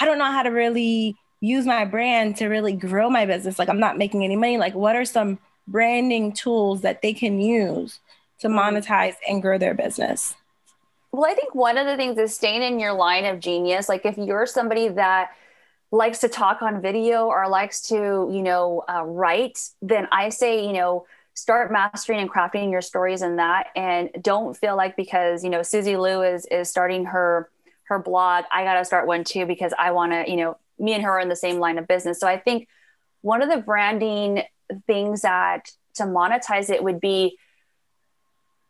i 0.00 0.04
don't 0.04 0.18
know 0.18 0.30
how 0.30 0.42
to 0.42 0.50
really 0.50 1.16
use 1.42 1.66
my 1.66 1.84
brand 1.84 2.36
to 2.36 2.46
really 2.46 2.72
grow 2.72 3.10
my 3.10 3.26
business. 3.26 3.58
Like 3.58 3.68
i'm 3.68 3.80
not 3.80 3.98
making 3.98 4.24
any 4.24 4.36
money. 4.36 4.56
Like 4.56 4.74
what 4.74 4.96
are 4.96 5.04
some 5.04 5.38
branding 5.68 6.32
tools 6.32 6.80
that 6.80 7.02
they 7.02 7.12
can 7.12 7.40
use 7.40 7.98
to 8.38 8.48
mm-hmm. 8.48 8.58
monetize 8.58 9.16
and 9.28 9.42
grow 9.42 9.58
their 9.58 9.74
business? 9.74 10.34
Well 11.10 11.30
i 11.30 11.34
think 11.34 11.54
one 11.54 11.76
of 11.76 11.86
the 11.86 11.96
things 11.96 12.16
is 12.16 12.34
staying 12.34 12.62
in 12.62 12.80
your 12.80 12.94
line 12.94 13.26
of 13.26 13.40
genius. 13.40 13.88
Like 13.88 14.06
if 14.06 14.16
you're 14.16 14.46
somebody 14.46 14.88
that 14.88 15.32
likes 15.90 16.20
to 16.20 16.28
talk 16.28 16.62
on 16.62 16.80
video 16.80 17.26
or 17.26 17.46
likes 17.48 17.82
to, 17.88 18.30
you 18.32 18.42
know, 18.42 18.82
uh, 18.88 19.04
write, 19.04 19.58
then 19.82 20.08
I 20.10 20.30
say, 20.30 20.64
you 20.64 20.72
know, 20.72 21.04
start 21.34 21.72
mastering 21.72 22.20
and 22.20 22.30
crafting 22.30 22.70
your 22.70 22.82
stories 22.82 23.22
in 23.22 23.36
that, 23.36 23.68
and 23.74 24.10
don't 24.20 24.56
feel 24.56 24.76
like 24.76 24.96
because 24.96 25.44
you 25.44 25.50
know 25.50 25.62
Susie 25.62 25.96
Liu 25.96 26.22
is 26.22 26.46
is 26.46 26.68
starting 26.68 27.06
her 27.06 27.50
her 27.92 27.98
blog, 27.98 28.44
I 28.50 28.64
got 28.64 28.74
to 28.74 28.84
start 28.84 29.06
one 29.06 29.24
too 29.24 29.46
because 29.46 29.72
I 29.78 29.92
want 29.92 30.12
to, 30.12 30.24
you 30.28 30.36
know, 30.36 30.56
me 30.78 30.94
and 30.94 31.02
her 31.04 31.10
are 31.12 31.20
in 31.20 31.28
the 31.28 31.36
same 31.36 31.58
line 31.58 31.78
of 31.78 31.86
business. 31.86 32.18
So 32.18 32.26
I 32.26 32.38
think 32.38 32.68
one 33.20 33.42
of 33.42 33.50
the 33.50 33.58
branding 33.58 34.42
things 34.86 35.22
that 35.22 35.70
to 35.94 36.04
monetize 36.04 36.70
it 36.70 36.82
would 36.82 37.00
be 37.00 37.38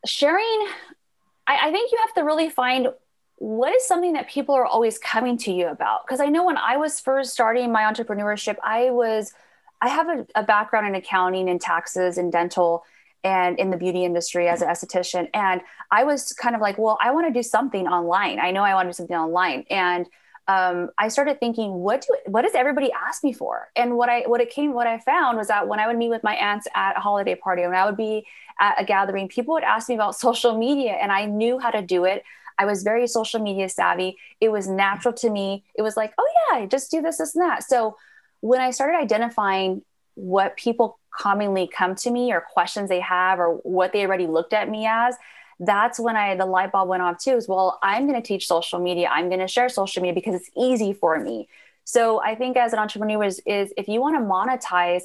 sharing. 0.04 0.66
I, 1.46 1.68
I 1.68 1.72
think 1.72 1.92
you 1.92 1.98
have 2.04 2.14
to 2.14 2.22
really 2.22 2.50
find 2.50 2.88
what 3.36 3.74
is 3.74 3.86
something 3.86 4.12
that 4.12 4.28
people 4.28 4.54
are 4.54 4.66
always 4.66 4.98
coming 4.98 5.36
to 5.38 5.52
you 5.52 5.68
about? 5.68 6.06
Because 6.06 6.20
I 6.20 6.26
know 6.26 6.44
when 6.44 6.56
I 6.56 6.76
was 6.76 7.00
first 7.00 7.32
starting 7.32 7.72
my 7.72 7.82
entrepreneurship, 7.82 8.56
I 8.62 8.90
was, 8.90 9.32
I 9.82 9.88
have 9.88 10.08
a, 10.08 10.26
a 10.36 10.42
background 10.44 10.86
in 10.86 10.94
accounting 10.94 11.50
and 11.50 11.60
taxes 11.60 12.16
and 12.16 12.30
dental 12.30 12.84
and 13.24 13.58
in 13.58 13.70
the 13.70 13.76
beauty 13.76 14.04
industry 14.04 14.48
as 14.48 14.62
an 14.62 14.68
esthetician. 14.68 15.28
And 15.34 15.60
I 15.90 16.04
was 16.04 16.32
kind 16.32 16.54
of 16.54 16.60
like, 16.60 16.78
well, 16.78 16.98
I 17.00 17.10
want 17.10 17.26
to 17.26 17.32
do 17.32 17.42
something 17.42 17.86
online. 17.86 18.38
I 18.38 18.52
know 18.52 18.62
I 18.62 18.74
want 18.74 18.86
to 18.86 18.90
do 18.90 18.96
something 18.96 19.16
online. 19.16 19.64
And 19.68 20.06
um, 20.48 20.90
I 20.98 21.08
started 21.08 21.38
thinking, 21.38 21.72
what 21.72 22.02
do 22.02 22.16
what 22.26 22.42
does 22.42 22.54
everybody 22.54 22.90
ask 22.92 23.22
me 23.22 23.32
for? 23.32 23.70
And 23.76 23.96
what 23.96 24.08
I 24.08 24.22
what 24.22 24.40
it 24.40 24.50
came 24.50 24.72
what 24.72 24.86
I 24.86 24.98
found 24.98 25.38
was 25.38 25.48
that 25.48 25.68
when 25.68 25.78
I 25.78 25.86
would 25.86 25.96
meet 25.96 26.10
with 26.10 26.24
my 26.24 26.34
aunts 26.34 26.66
at 26.74 26.96
a 26.96 27.00
holiday 27.00 27.36
party, 27.36 27.62
when 27.62 27.74
I 27.74 27.84
would 27.84 27.96
be 27.96 28.26
at 28.60 28.80
a 28.80 28.84
gathering, 28.84 29.28
people 29.28 29.54
would 29.54 29.62
ask 29.62 29.88
me 29.88 29.94
about 29.94 30.16
social 30.26 30.58
media, 30.58 30.92
and 30.92 31.12
I 31.12 31.26
knew 31.26 31.58
how 31.58 31.70
to 31.70 31.82
do 31.82 32.04
it. 32.04 32.24
I 32.58 32.66
was 32.66 32.82
very 32.82 33.06
social 33.06 33.40
media 33.40 33.68
savvy. 33.68 34.18
It 34.40 34.50
was 34.50 34.68
natural 34.68 35.14
to 35.14 35.30
me. 35.30 35.64
It 35.74 35.82
was 35.82 35.96
like, 35.96 36.12
oh 36.18 36.28
yeah, 36.50 36.66
just 36.66 36.90
do 36.90 37.00
this, 37.00 37.18
this, 37.18 37.34
and 37.34 37.42
that. 37.42 37.62
So 37.62 37.96
when 38.42 38.60
I 38.60 38.70
started 38.70 38.98
identifying 38.98 39.82
what 40.14 40.56
people 40.58 40.98
commonly 41.10 41.66
come 41.66 41.94
to 41.94 42.10
me 42.10 42.30
or 42.32 42.42
questions 42.42 42.90
they 42.90 43.00
have 43.00 43.38
or 43.38 43.54
what 43.62 43.94
they 43.94 44.04
already 44.04 44.26
looked 44.26 44.52
at 44.52 44.68
me 44.68 44.86
as, 44.86 45.16
that's 45.58 45.98
when 45.98 46.16
I 46.16 46.36
the 46.36 46.44
light 46.44 46.70
bulb 46.70 46.90
went 46.90 47.02
off 47.02 47.18
too. 47.18 47.36
Is 47.36 47.48
well, 47.48 47.78
I'm 47.82 48.06
going 48.06 48.20
to 48.20 48.26
teach 48.26 48.46
social 48.46 48.78
media. 48.78 49.08
I'm 49.10 49.28
going 49.28 49.40
to 49.40 49.48
share 49.48 49.70
social 49.70 50.02
media 50.02 50.14
because 50.14 50.34
it's 50.34 50.50
easy 50.56 50.92
for 50.92 51.18
me. 51.18 51.48
So 51.84 52.20
I 52.22 52.34
think 52.34 52.58
as 52.58 52.74
an 52.74 52.78
entrepreneur 52.78 53.24
is, 53.24 53.40
is 53.46 53.72
if 53.78 53.88
you 53.88 54.00
want 54.00 54.16
to 54.16 54.20
monetize, 54.20 55.02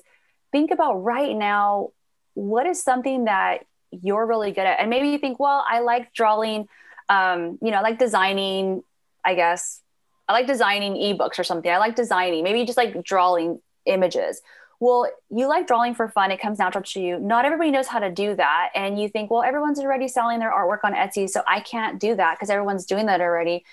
think 0.52 0.72
about 0.72 1.04
right 1.04 1.36
now 1.36 1.92
what 2.34 2.66
is 2.66 2.84
something 2.84 3.26
that 3.26 3.66
you're 3.92 4.26
really 4.26 4.52
good 4.52 4.66
at, 4.66 4.82
and 4.82 4.90
maybe 4.90 5.08
you 5.10 5.18
think, 5.18 5.40
well, 5.40 5.64
I 5.66 5.80
like 5.80 6.14
drawing 6.14 6.68
um, 7.10 7.58
you 7.62 7.72
know, 7.72 7.78
I 7.78 7.82
like 7.82 8.00
designing, 8.00 8.84
I 9.24 9.36
guess. 9.36 9.82
I 10.28 10.34
like 10.34 10.48
designing 10.48 10.96
ebooks 10.96 11.40
or 11.40 11.44
something. 11.44 11.72
I 11.72 11.78
like 11.78 11.96
designing, 11.96 12.44
maybe 12.44 12.66
just 12.66 12.78
like 12.78 13.04
drawing 13.04 13.62
images. 13.86 14.42
Well, 14.80 15.10
you 15.30 15.48
like 15.48 15.66
drawing 15.66 15.96
for 15.96 16.08
fun, 16.08 16.32
it 16.32 16.40
comes 16.40 16.60
natural 16.60 16.84
to 16.84 17.00
you. 17.00 17.20
Not 17.20 17.46
everybody 17.46 17.72
knows 17.72 17.88
how 17.88 18.00
to 18.00 18.12
do 18.12 18.36
that. 18.36 18.70
And 18.76 19.02
you 19.02 19.10
think, 19.10 19.32
well, 19.32 19.42
everyone's 19.42 19.80
already 19.80 20.08
selling 20.08 20.40
their 20.40 20.52
artwork 20.52 20.80
on 20.84 20.94
Etsy, 20.94 21.28
so 21.28 21.42
I 21.48 21.62
can't 21.62 22.00
do 22.00 22.16
that 22.16 22.36
because 22.36 22.50
everyone's 22.50 22.86
doing 22.86 23.08
that 23.08 23.22
already. 23.22 23.66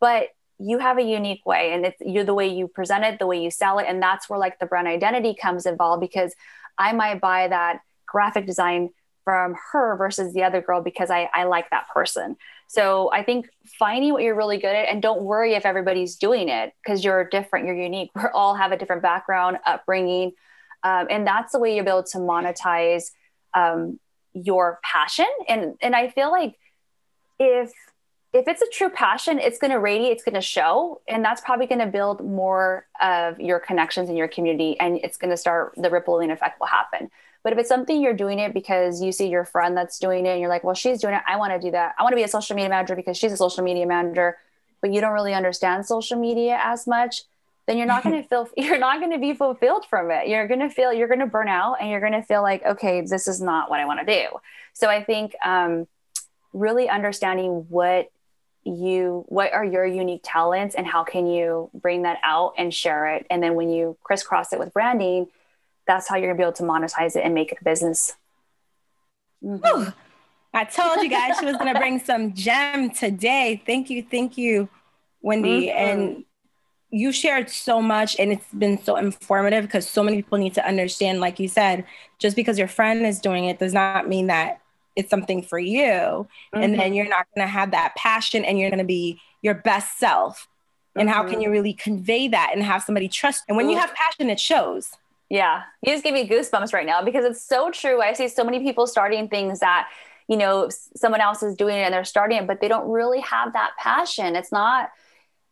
But 0.00 0.28
you 0.58 0.78
have 0.78 0.98
a 0.98 1.02
unique 1.02 1.46
way 1.46 1.72
and 1.72 1.86
it's 1.86 1.96
you're 2.00 2.24
the 2.24 2.34
way 2.34 2.46
you 2.46 2.68
present 2.68 3.04
it, 3.04 3.18
the 3.18 3.26
way 3.26 3.42
you 3.42 3.50
sell 3.50 3.78
it. 3.78 3.86
And 3.88 4.02
that's 4.02 4.28
where 4.28 4.38
like 4.38 4.58
the 4.58 4.66
brand 4.66 4.86
identity 4.86 5.34
comes 5.34 5.64
involved 5.64 6.02
because 6.02 6.34
I 6.76 6.92
might 6.92 7.20
buy 7.20 7.48
that 7.48 7.80
graphic 8.06 8.46
design 8.46 8.90
from 9.30 9.54
her 9.70 9.94
versus 9.94 10.34
the 10.34 10.42
other 10.42 10.60
girl 10.60 10.80
because 10.82 11.08
I, 11.08 11.30
I 11.32 11.44
like 11.44 11.70
that 11.70 11.86
person. 11.94 12.36
So 12.66 13.12
I 13.12 13.22
think 13.22 13.48
finding 13.64 14.12
what 14.12 14.24
you're 14.24 14.34
really 14.34 14.58
good 14.58 14.74
at 14.74 14.88
and 14.88 15.00
don't 15.00 15.22
worry 15.22 15.54
if 15.54 15.64
everybody's 15.64 16.16
doing 16.16 16.48
it 16.48 16.74
because 16.82 17.04
you're 17.04 17.28
different, 17.28 17.66
you're 17.66 17.76
unique. 17.76 18.10
We 18.16 18.22
all 18.34 18.56
have 18.56 18.72
a 18.72 18.76
different 18.76 19.02
background, 19.02 19.58
upbringing. 19.64 20.32
Um, 20.82 21.06
and 21.10 21.24
that's 21.24 21.52
the 21.52 21.60
way 21.60 21.76
you'll 21.76 21.84
be 21.84 21.90
able 21.90 22.02
to 22.02 22.18
monetize 22.18 23.12
um, 23.54 24.00
your 24.32 24.80
passion. 24.82 25.28
And, 25.48 25.76
and 25.80 25.94
I 25.94 26.08
feel 26.08 26.32
like 26.32 26.56
if, 27.38 27.70
if 28.32 28.48
it's 28.48 28.62
a 28.62 28.68
true 28.72 28.90
passion, 28.90 29.38
it's 29.38 29.58
going 29.58 29.70
to 29.70 29.78
radiate, 29.78 30.10
it's 30.10 30.24
going 30.24 30.34
to 30.34 30.40
show, 30.40 31.02
and 31.06 31.24
that's 31.24 31.40
probably 31.40 31.68
going 31.68 31.80
to 31.80 31.86
build 31.86 32.24
more 32.24 32.88
of 33.00 33.38
your 33.38 33.60
connections 33.60 34.10
in 34.10 34.16
your 34.16 34.28
community. 34.28 34.78
And 34.80 34.98
it's 35.04 35.16
going 35.16 35.30
to 35.30 35.36
start, 35.36 35.74
the 35.76 35.88
rippling 35.88 36.32
effect 36.32 36.58
will 36.58 36.66
happen. 36.66 37.12
But 37.42 37.52
if 37.54 37.58
it's 37.58 37.68
something 37.68 38.00
you're 38.00 38.14
doing 38.14 38.38
it 38.38 38.52
because 38.52 39.02
you 39.02 39.12
see 39.12 39.28
your 39.28 39.44
friend 39.44 39.76
that's 39.76 39.98
doing 39.98 40.26
it 40.26 40.30
and 40.30 40.40
you're 40.40 40.50
like, 40.50 40.62
well, 40.62 40.74
she's 40.74 41.00
doing 41.00 41.14
it. 41.14 41.22
I 41.26 41.36
want 41.36 41.52
to 41.52 41.58
do 41.58 41.70
that. 41.70 41.94
I 41.98 42.02
want 42.02 42.12
to 42.12 42.16
be 42.16 42.22
a 42.22 42.28
social 42.28 42.54
media 42.54 42.68
manager 42.68 42.94
because 42.94 43.16
she's 43.16 43.32
a 43.32 43.36
social 43.36 43.64
media 43.64 43.86
manager, 43.86 44.36
but 44.80 44.92
you 44.92 45.00
don't 45.00 45.12
really 45.12 45.34
understand 45.34 45.86
social 45.86 46.18
media 46.18 46.60
as 46.62 46.86
much, 46.86 47.22
then 47.66 47.78
you're 47.78 47.86
not 47.86 48.02
going 48.04 48.22
to 48.22 48.28
feel, 48.28 48.48
you're 48.56 48.78
not 48.78 48.98
going 48.98 49.12
to 49.12 49.18
be 49.18 49.32
fulfilled 49.32 49.86
from 49.88 50.10
it. 50.10 50.28
You're 50.28 50.48
going 50.48 50.60
to 50.60 50.68
feel, 50.68 50.92
you're 50.92 51.08
going 51.08 51.20
to 51.20 51.26
burn 51.26 51.48
out 51.48 51.76
and 51.80 51.88
you're 51.88 52.00
going 52.00 52.12
to 52.12 52.22
feel 52.22 52.42
like, 52.42 52.64
okay, 52.64 53.00
this 53.00 53.26
is 53.26 53.40
not 53.40 53.70
what 53.70 53.80
I 53.80 53.86
want 53.86 54.06
to 54.06 54.06
do. 54.06 54.26
So 54.74 54.88
I 54.88 55.02
think 55.02 55.34
um, 55.44 55.86
really 56.52 56.88
understanding 56.88 57.66
what 57.68 58.10
you 58.64 59.24
what 59.28 59.52
are 59.54 59.64
your 59.64 59.86
unique 59.86 60.20
talents 60.22 60.74
and 60.74 60.86
how 60.86 61.02
can 61.02 61.26
you 61.26 61.70
bring 61.72 62.02
that 62.02 62.18
out 62.22 62.52
and 62.58 62.74
share 62.74 63.06
it 63.14 63.26
and 63.30 63.42
then 63.42 63.54
when 63.54 63.70
you 63.70 63.96
crisscross 64.02 64.52
it 64.52 64.58
with 64.58 64.70
branding 64.74 65.26
that's 65.90 66.08
how 66.08 66.16
you're 66.16 66.28
gonna 66.28 66.38
be 66.38 66.44
able 66.44 66.52
to 66.52 66.62
monetize 66.62 67.16
it 67.16 67.24
and 67.24 67.34
make 67.34 67.50
it 67.50 67.58
a 67.60 67.64
business. 67.64 68.14
Mm-hmm. 69.42 69.90
I 70.54 70.64
told 70.64 71.02
you 71.02 71.08
guys 71.08 71.38
she 71.38 71.46
was 71.46 71.56
gonna 71.56 71.78
bring 71.78 71.98
some 71.98 72.32
gem 72.32 72.90
today. 72.90 73.60
Thank 73.66 73.90
you, 73.90 74.04
thank 74.08 74.38
you, 74.38 74.68
Wendy. 75.20 75.66
Mm-hmm. 75.66 75.78
And 75.78 76.24
you 76.90 77.10
shared 77.12 77.50
so 77.50 77.82
much 77.82 78.16
and 78.18 78.32
it's 78.32 78.52
been 78.52 78.80
so 78.82 78.96
informative 78.96 79.64
because 79.64 79.88
so 79.88 80.02
many 80.02 80.18
people 80.18 80.38
need 80.38 80.54
to 80.54 80.66
understand, 80.66 81.20
like 81.20 81.40
you 81.40 81.48
said, 81.48 81.84
just 82.18 82.36
because 82.36 82.58
your 82.58 82.68
friend 82.68 83.04
is 83.04 83.20
doing 83.20 83.44
it 83.46 83.58
does 83.58 83.72
not 83.74 84.08
mean 84.08 84.28
that 84.28 84.60
it's 84.94 85.10
something 85.10 85.42
for 85.42 85.58
you. 85.58 85.82
Mm-hmm. 85.82 86.62
And 86.62 86.74
then 86.74 86.80
mm-hmm. 86.80 86.94
you're 86.94 87.08
not 87.08 87.26
gonna 87.34 87.48
have 87.48 87.72
that 87.72 87.96
passion 87.96 88.44
and 88.44 88.58
you're 88.60 88.70
gonna 88.70 88.84
be 88.84 89.20
your 89.42 89.54
best 89.54 89.98
self. 89.98 90.46
And 90.96 91.08
how 91.08 91.22
can 91.22 91.34
mm-hmm. 91.34 91.42
you 91.42 91.50
really 91.50 91.72
convey 91.72 92.28
that 92.28 92.50
and 92.52 92.62
have 92.62 92.82
somebody 92.82 93.08
trust? 93.08 93.44
And 93.48 93.56
when 93.56 93.70
you 93.70 93.78
have 93.78 93.94
passion, 93.94 94.28
it 94.28 94.40
shows. 94.40 94.90
Yeah, 95.30 95.62
you 95.80 95.92
just 95.92 96.02
gave 96.02 96.12
me 96.12 96.28
goosebumps 96.28 96.74
right 96.74 96.84
now 96.84 97.02
because 97.02 97.24
it's 97.24 97.40
so 97.40 97.70
true. 97.70 98.02
I 98.02 98.14
see 98.14 98.26
so 98.26 98.42
many 98.42 98.58
people 98.58 98.88
starting 98.88 99.28
things 99.28 99.60
that, 99.60 99.88
you 100.26 100.36
know, 100.36 100.68
someone 100.96 101.20
else 101.20 101.44
is 101.44 101.54
doing 101.54 101.76
it 101.76 101.82
and 101.82 101.94
they're 101.94 102.04
starting 102.04 102.38
it, 102.38 102.48
but 102.48 102.60
they 102.60 102.66
don't 102.66 102.90
really 102.90 103.20
have 103.20 103.52
that 103.52 103.70
passion. 103.78 104.34
It's 104.34 104.50
not, 104.50 104.90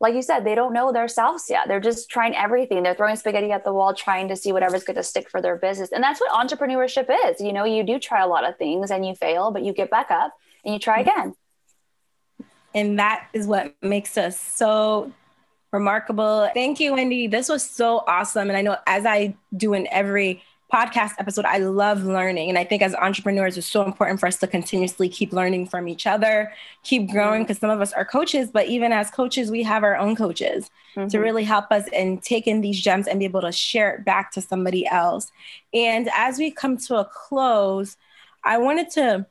like 0.00 0.14
you 0.14 0.22
said, 0.22 0.44
they 0.44 0.56
don't 0.56 0.72
know 0.72 0.92
themselves 0.92 1.44
yet. 1.48 1.68
They're 1.68 1.78
just 1.78 2.10
trying 2.10 2.34
everything. 2.34 2.82
They're 2.82 2.96
throwing 2.96 3.14
spaghetti 3.14 3.52
at 3.52 3.62
the 3.62 3.72
wall, 3.72 3.94
trying 3.94 4.26
to 4.28 4.36
see 4.36 4.52
whatever's 4.52 4.82
going 4.82 4.96
to 4.96 5.02
stick 5.04 5.30
for 5.30 5.40
their 5.40 5.56
business. 5.56 5.92
And 5.92 6.02
that's 6.02 6.20
what 6.20 6.32
entrepreneurship 6.32 7.08
is. 7.30 7.40
You 7.40 7.52
know, 7.52 7.64
you 7.64 7.84
do 7.84 8.00
try 8.00 8.20
a 8.20 8.26
lot 8.26 8.48
of 8.48 8.58
things 8.58 8.90
and 8.90 9.06
you 9.06 9.14
fail, 9.14 9.52
but 9.52 9.62
you 9.62 9.72
get 9.72 9.90
back 9.90 10.10
up 10.10 10.34
and 10.64 10.74
you 10.74 10.80
try 10.80 11.04
mm-hmm. 11.04 11.10
again. 11.10 11.34
And 12.74 12.98
that 12.98 13.28
is 13.32 13.46
what 13.46 13.74
makes 13.80 14.18
us 14.18 14.38
so 14.38 15.12
remarkable. 15.72 16.48
Thank 16.54 16.80
you, 16.80 16.94
Wendy. 16.94 17.26
This 17.26 17.48
was 17.48 17.68
so 17.68 18.04
awesome. 18.06 18.48
And 18.48 18.56
I 18.56 18.62
know 18.62 18.76
as 18.86 19.04
I 19.04 19.36
do 19.56 19.74
in 19.74 19.86
every 19.90 20.42
podcast 20.72 21.12
episode, 21.18 21.46
I 21.46 21.58
love 21.58 22.04
learning. 22.04 22.50
And 22.50 22.58
I 22.58 22.64
think 22.64 22.82
as 22.82 22.94
entrepreneurs, 22.94 23.56
it's 23.56 23.66
so 23.66 23.84
important 23.84 24.20
for 24.20 24.26
us 24.26 24.36
to 24.38 24.46
continuously 24.46 25.08
keep 25.08 25.32
learning 25.32 25.66
from 25.66 25.88
each 25.88 26.06
other, 26.06 26.52
keep 26.84 27.10
growing, 27.10 27.42
because 27.42 27.56
mm-hmm. 27.56 27.68
some 27.68 27.70
of 27.70 27.80
us 27.80 27.92
are 27.94 28.04
coaches, 28.04 28.50
but 28.52 28.66
even 28.66 28.92
as 28.92 29.10
coaches, 29.10 29.50
we 29.50 29.62
have 29.62 29.82
our 29.82 29.96
own 29.96 30.14
coaches 30.14 30.70
mm-hmm. 30.94 31.08
to 31.08 31.18
really 31.18 31.44
help 31.44 31.72
us 31.72 31.86
and 31.94 32.22
take 32.22 32.46
in 32.46 32.60
these 32.60 32.80
gems 32.80 33.06
and 33.06 33.18
be 33.18 33.24
able 33.24 33.40
to 33.40 33.52
share 33.52 33.94
it 33.94 34.04
back 34.04 34.30
to 34.32 34.42
somebody 34.42 34.86
else. 34.86 35.32
And 35.72 36.10
as 36.14 36.38
we 36.38 36.50
come 36.50 36.76
to 36.76 36.96
a 36.96 37.04
close, 37.06 37.96
I 38.44 38.58
wanted 38.58 38.90
to 38.92 39.26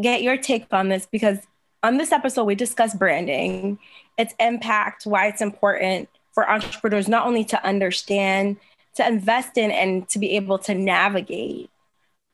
get 0.00 0.22
your 0.22 0.38
take 0.38 0.66
on 0.72 0.88
this 0.88 1.06
because 1.10 1.38
on 1.82 1.96
this 1.96 2.12
episode, 2.12 2.44
we 2.44 2.54
discuss 2.54 2.94
branding, 2.94 3.78
its 4.18 4.34
impact, 4.38 5.06
why 5.06 5.26
it's 5.26 5.40
important 5.40 6.08
for 6.32 6.48
entrepreneurs 6.48 7.08
not 7.08 7.26
only 7.26 7.44
to 7.44 7.64
understand 7.64 8.56
to 8.94 9.06
invest 9.06 9.56
in 9.56 9.70
and 9.70 10.08
to 10.08 10.18
be 10.18 10.32
able 10.32 10.58
to 10.58 10.74
navigate. 10.74 11.70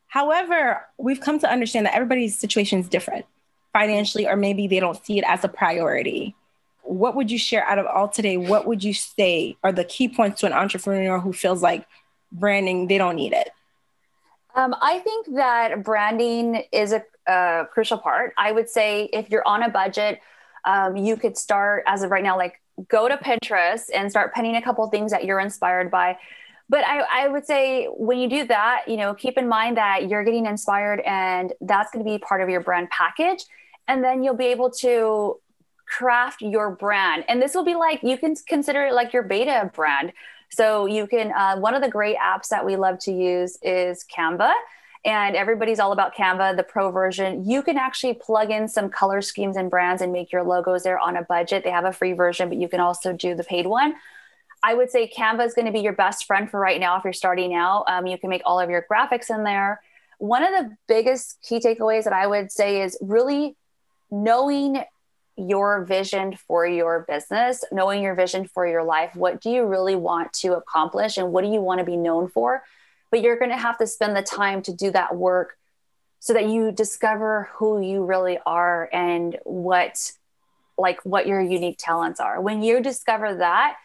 However, 0.07 0.85
we've 0.97 1.19
come 1.19 1.39
to 1.39 1.49
understand 1.49 1.85
that 1.85 1.95
everybody's 1.95 2.37
situation 2.37 2.79
is 2.79 2.89
different 2.89 3.25
financially, 3.73 4.27
or 4.27 4.35
maybe 4.35 4.67
they 4.67 4.79
don't 4.79 5.03
see 5.05 5.19
it 5.19 5.25
as 5.27 5.43
a 5.43 5.47
priority. 5.47 6.35
What 6.81 7.15
would 7.15 7.29
you 7.29 7.37
share 7.37 7.63
out 7.65 7.77
of 7.77 7.85
all 7.85 8.07
today? 8.07 8.37
What 8.37 8.65
would 8.65 8.83
you 8.83 8.93
say 8.93 9.57
are 9.63 9.71
the 9.71 9.83
key 9.83 10.07
points 10.07 10.39
to 10.39 10.47
an 10.47 10.53
entrepreneur 10.53 11.19
who 11.19 11.33
feels 11.33 11.61
like 11.61 11.85
branding, 12.31 12.87
they 12.87 12.97
don't 12.97 13.15
need 13.15 13.33
it? 13.33 13.49
Um, 14.57 14.75
I 14.81 14.99
think 14.99 15.35
that 15.35 15.83
branding 15.83 16.63
is 16.73 16.91
a, 16.91 17.03
a, 17.27 17.67
crucial 17.71 17.97
part. 17.97 18.33
I 18.37 18.51
would 18.51 18.69
say 18.69 19.09
if 19.13 19.29
you're 19.29 19.47
on 19.47 19.63
a 19.63 19.69
budget, 19.69 20.19
um, 20.65 20.97
you 20.97 21.15
could 21.15 21.37
start 21.37 21.83
as 21.87 22.03
of 22.03 22.11
right 22.11 22.23
now, 22.23 22.35
like 22.35 22.59
go 22.89 23.07
to 23.07 23.15
Pinterest 23.17 23.85
and 23.95 24.11
start 24.11 24.33
pinning 24.33 24.55
a 24.55 24.61
couple 24.61 24.85
things 24.89 25.11
that 25.11 25.23
you're 25.23 25.39
inspired 25.39 25.89
by 25.89 26.17
but 26.69 26.83
I, 26.85 27.25
I 27.25 27.27
would 27.27 27.45
say 27.45 27.85
when 27.85 28.19
you 28.19 28.29
do 28.29 28.45
that, 28.47 28.83
you 28.87 28.97
know, 28.97 29.13
keep 29.13 29.37
in 29.37 29.47
mind 29.47 29.77
that 29.77 30.09
you're 30.09 30.23
getting 30.23 30.45
inspired 30.45 30.99
and 31.01 31.53
that's 31.61 31.91
going 31.91 32.03
to 32.03 32.09
be 32.09 32.17
part 32.17 32.41
of 32.41 32.49
your 32.49 32.59
brand 32.59 32.89
package. 32.89 33.45
And 33.87 34.03
then 34.03 34.21
you'll 34.21 34.35
be 34.35 34.47
able 34.47 34.69
to 34.81 35.39
craft 35.85 36.41
your 36.41 36.71
brand. 36.71 37.23
And 37.29 37.41
this 37.41 37.55
will 37.55 37.63
be 37.63 37.75
like, 37.75 38.03
you 38.03 38.17
can 38.17 38.35
consider 38.47 38.87
it 38.87 38.93
like 38.93 39.13
your 39.13 39.23
beta 39.23 39.71
brand. 39.73 40.11
So 40.49 40.85
you 40.85 41.07
can, 41.07 41.31
uh, 41.31 41.57
one 41.57 41.75
of 41.75 41.81
the 41.81 41.89
great 41.89 42.17
apps 42.17 42.49
that 42.49 42.65
we 42.65 42.75
love 42.75 42.99
to 42.99 43.11
use 43.11 43.57
is 43.61 44.05
Canva. 44.05 44.53
And 45.05 45.35
everybody's 45.35 45.79
all 45.79 45.91
about 45.91 46.15
Canva, 46.15 46.57
the 46.57 46.63
pro 46.63 46.91
version. 46.91 47.49
You 47.49 47.61
can 47.61 47.77
actually 47.77 48.15
plug 48.15 48.51
in 48.51 48.67
some 48.67 48.89
color 48.89 49.21
schemes 49.21 49.55
and 49.55 49.69
brands 49.69 50.01
and 50.01 50.11
make 50.11 50.31
your 50.31 50.43
logos 50.43 50.83
there 50.83 50.99
on 50.99 51.15
a 51.15 51.21
budget. 51.21 51.63
They 51.63 51.71
have 51.71 51.85
a 51.85 51.93
free 51.93 52.13
version, 52.13 52.49
but 52.49 52.57
you 52.57 52.67
can 52.67 52.79
also 52.79 53.13
do 53.13 53.33
the 53.35 53.43
paid 53.43 53.67
one. 53.67 53.95
I 54.63 54.73
would 54.73 54.89
say 54.89 55.09
Canva 55.09 55.45
is 55.45 55.53
going 55.53 55.67
to 55.67 55.71
be 55.71 55.79
your 55.79 55.93
best 55.93 56.25
friend 56.25 56.49
for 56.49 56.59
right 56.59 56.79
now 56.79 56.97
if 56.97 57.03
you're 57.03 57.13
starting 57.13 57.53
out. 57.53 57.85
Um, 57.87 58.07
you 58.07 58.17
can 58.17 58.29
make 58.29 58.41
all 58.43 58.59
of 58.59 58.69
your 58.69 58.85
graphics 58.91 59.29
in 59.29 59.43
there. 59.43 59.81
One 60.17 60.43
of 60.43 60.49
the 60.49 60.75
biggest 60.87 61.41
key 61.41 61.59
takeaways 61.59 62.05
that 62.05 62.13
I 62.13 62.25
would 62.25 62.51
say 62.51 62.81
is 62.81 62.97
really 62.99 63.55
knowing 64.09 64.83
your 65.37 65.85
vision 65.85 66.35
for 66.35 66.65
your 66.65 67.05
business, 67.07 67.63
knowing 67.71 68.01
your 68.01 68.15
vision 68.15 68.47
for 68.47 68.67
your 68.67 68.83
life. 68.83 69.15
What 69.15 69.39
do 69.39 69.49
you 69.49 69.65
really 69.65 69.95
want 69.95 70.33
to 70.33 70.55
accomplish 70.55 71.17
and 71.17 71.31
what 71.31 71.43
do 71.43 71.51
you 71.51 71.61
want 71.61 71.79
to 71.79 71.85
be 71.85 71.95
known 71.95 72.27
for? 72.27 72.63
But 73.11 73.21
you're 73.21 73.37
going 73.37 73.51
to 73.51 73.57
have 73.57 73.77
to 73.77 73.87
spend 73.87 74.15
the 74.15 74.23
time 74.23 74.61
to 74.63 74.73
do 74.73 74.91
that 74.91 75.15
work 75.15 75.57
so 76.19 76.33
that 76.33 76.47
you 76.47 76.71
discover 76.71 77.49
who 77.53 77.79
you 77.81 78.03
really 78.03 78.39
are 78.45 78.89
and 78.91 79.37
what 79.43 80.11
like 80.77 80.99
what 81.03 81.27
your 81.27 81.41
unique 81.41 81.77
talents 81.79 82.19
are. 82.19 82.41
When 82.41 82.61
you 82.61 82.81
discover 82.81 83.35
that, 83.35 83.77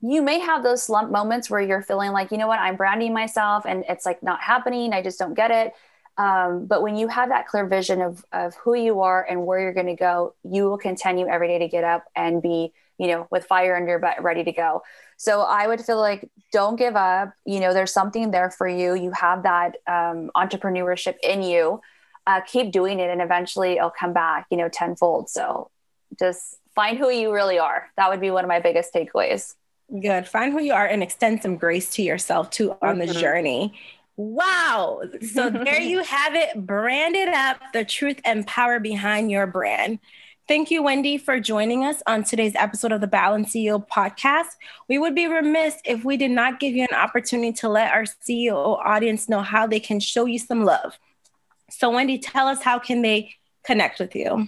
you 0.00 0.22
may 0.22 0.38
have 0.40 0.62
those 0.62 0.82
slump 0.82 1.10
moments 1.10 1.48
where 1.48 1.60
you're 1.60 1.82
feeling 1.82 2.12
like, 2.12 2.30
you 2.30 2.38
know 2.38 2.46
what, 2.46 2.60
I'm 2.60 2.76
branding 2.76 3.14
myself 3.14 3.64
and 3.66 3.84
it's 3.88 4.04
like 4.04 4.22
not 4.22 4.40
happening. 4.40 4.92
I 4.92 5.02
just 5.02 5.18
don't 5.18 5.34
get 5.34 5.50
it. 5.50 5.72
Um, 6.18 6.66
but 6.66 6.82
when 6.82 6.96
you 6.96 7.08
have 7.08 7.28
that 7.28 7.46
clear 7.46 7.66
vision 7.66 8.00
of, 8.00 8.24
of 8.32 8.54
who 8.56 8.74
you 8.74 9.00
are 9.02 9.24
and 9.28 9.44
where 9.44 9.60
you're 9.60 9.74
going 9.74 9.86
to 9.86 9.96
go, 9.96 10.34
you 10.44 10.64
will 10.64 10.78
continue 10.78 11.26
every 11.26 11.48
day 11.48 11.58
to 11.58 11.68
get 11.68 11.84
up 11.84 12.04
and 12.14 12.40
be, 12.40 12.72
you 12.98 13.08
know, 13.08 13.28
with 13.30 13.44
fire 13.44 13.76
under 13.76 13.90
your 13.90 13.98
butt, 13.98 14.22
ready 14.22 14.42
to 14.44 14.52
go. 14.52 14.82
So 15.18 15.42
I 15.42 15.66
would 15.66 15.80
feel 15.80 15.98
like 15.98 16.28
don't 16.52 16.76
give 16.76 16.96
up. 16.96 17.32
You 17.44 17.60
know, 17.60 17.74
there's 17.74 17.92
something 17.92 18.30
there 18.30 18.50
for 18.50 18.68
you. 18.68 18.94
You 18.94 19.10
have 19.12 19.42
that 19.42 19.76
um, 19.86 20.30
entrepreneurship 20.34 21.16
in 21.22 21.42
you. 21.42 21.80
Uh, 22.26 22.40
keep 22.40 22.72
doing 22.72 22.98
it, 22.98 23.08
and 23.08 23.22
eventually 23.22 23.74
it'll 23.74 23.90
come 23.90 24.12
back, 24.12 24.46
you 24.50 24.56
know, 24.56 24.68
tenfold. 24.68 25.30
So 25.30 25.70
just 26.18 26.56
find 26.74 26.98
who 26.98 27.08
you 27.08 27.32
really 27.32 27.58
are. 27.58 27.88
That 27.96 28.10
would 28.10 28.20
be 28.20 28.30
one 28.30 28.44
of 28.44 28.48
my 28.48 28.58
biggest 28.58 28.92
takeaways. 28.92 29.54
Good. 30.00 30.26
Find 30.26 30.52
who 30.52 30.60
you 30.60 30.72
are 30.72 30.86
and 30.86 31.02
extend 31.02 31.42
some 31.42 31.56
grace 31.56 31.90
to 31.90 32.02
yourself 32.02 32.50
too 32.50 32.76
on 32.82 32.96
mm-hmm. 32.96 33.06
the 33.06 33.14
journey. 33.14 33.74
Wow. 34.16 35.02
So 35.32 35.50
there 35.50 35.80
you 35.80 36.02
have 36.04 36.34
it. 36.34 36.66
Branded 36.66 37.28
up 37.28 37.58
the 37.72 37.84
truth 37.84 38.20
and 38.24 38.46
power 38.46 38.80
behind 38.80 39.30
your 39.30 39.46
brand. 39.46 39.98
Thank 40.48 40.70
you, 40.70 40.80
Wendy, 40.80 41.18
for 41.18 41.40
joining 41.40 41.84
us 41.84 42.04
on 42.06 42.22
today's 42.22 42.54
episode 42.54 42.92
of 42.92 43.00
the 43.00 43.08
Balance 43.08 43.52
CEO 43.52 43.84
podcast. 43.88 44.46
We 44.88 44.96
would 44.96 45.14
be 45.14 45.26
remiss 45.26 45.76
if 45.84 46.04
we 46.04 46.16
did 46.16 46.30
not 46.30 46.60
give 46.60 46.74
you 46.74 46.86
an 46.88 46.96
opportunity 46.96 47.52
to 47.54 47.68
let 47.68 47.92
our 47.92 48.04
CEO 48.04 48.78
audience 48.78 49.28
know 49.28 49.42
how 49.42 49.66
they 49.66 49.80
can 49.80 49.98
show 49.98 50.24
you 50.24 50.38
some 50.38 50.64
love. 50.64 51.00
So, 51.68 51.90
Wendy, 51.90 52.18
tell 52.18 52.46
us 52.46 52.62
how 52.62 52.78
can 52.78 53.02
they 53.02 53.34
connect 53.64 53.98
with 53.98 54.14
you? 54.14 54.46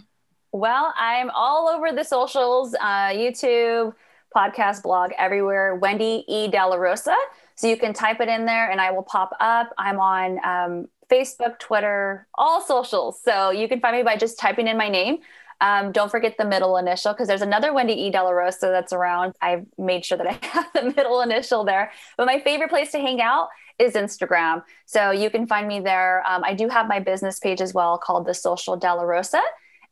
Well, 0.52 0.94
I'm 0.96 1.31
all 1.31 1.68
over 1.68 1.90
the 1.90 2.04
socials, 2.04 2.74
uh, 2.74 3.09
YouTube, 3.09 3.92
podcast, 4.35 4.85
blog, 4.85 5.11
everywhere. 5.18 5.74
Wendy 5.74 6.24
E. 6.28 6.46
De 6.46 6.64
La 6.64 6.76
Rosa. 6.76 7.16
So 7.59 7.66
you 7.66 7.77
can 7.77 7.92
type 7.92 8.21
it 8.21 8.29
in 8.29 8.47
there 8.47 8.71
and 8.71 8.81
I 8.81 8.92
will 8.92 9.03
pop 9.03 9.37
up. 9.40 9.75
I'm 9.77 9.99
on 9.99 10.38
um, 10.44 10.88
Facebook, 11.11 11.59
Twitter, 11.59 12.29
all 12.37 12.61
socials. 12.61 13.21
So 13.21 13.51
you 13.51 13.66
can 13.66 13.81
find 13.81 13.97
me 13.97 14.05
by 14.05 14.16
just 14.16 14.38
typing 14.38 14.68
in 14.68 14.77
my 14.77 14.88
name. 14.88 15.18
Um, 15.61 15.90
don't 15.90 16.09
forget 16.09 16.37
the 16.38 16.44
middle 16.44 16.77
initial 16.77 17.12
because 17.12 17.27
there's 17.27 17.42
another 17.42 17.73
Wendy 17.73 17.94
E. 17.94 18.11
De 18.12 18.23
La 18.23 18.31
Rosa 18.31 18.66
that's 18.66 18.92
around. 18.92 19.35
I've 19.42 19.66
made 19.77 20.05
sure 20.05 20.16
that 20.16 20.29
I 20.29 20.38
have 20.47 20.73
the 20.73 20.94
middle 20.97 21.21
initial 21.21 21.64
there. 21.64 21.90
But 22.16 22.27
my 22.27 22.38
favorite 22.38 22.71
place 22.71 22.92
to 22.92 23.01
hang 23.01 23.21
out 23.21 23.49
is 23.77 23.94
Instagram. 23.94 24.62
So 24.87 25.11
you 25.11 25.29
can 25.29 25.49
find 25.49 25.66
me 25.66 25.81
there. 25.81 26.25
Um, 26.29 26.44
I 26.44 26.55
do 26.55 26.68
have 26.68 26.87
my 26.87 27.01
business 27.01 27.40
page 27.40 27.61
as 27.61 27.75
well 27.75 27.99
called 27.99 28.25
The 28.25 28.35
Social 28.35 28.77
De 28.77 28.87
La 28.87 29.03
Rosa. 29.03 29.42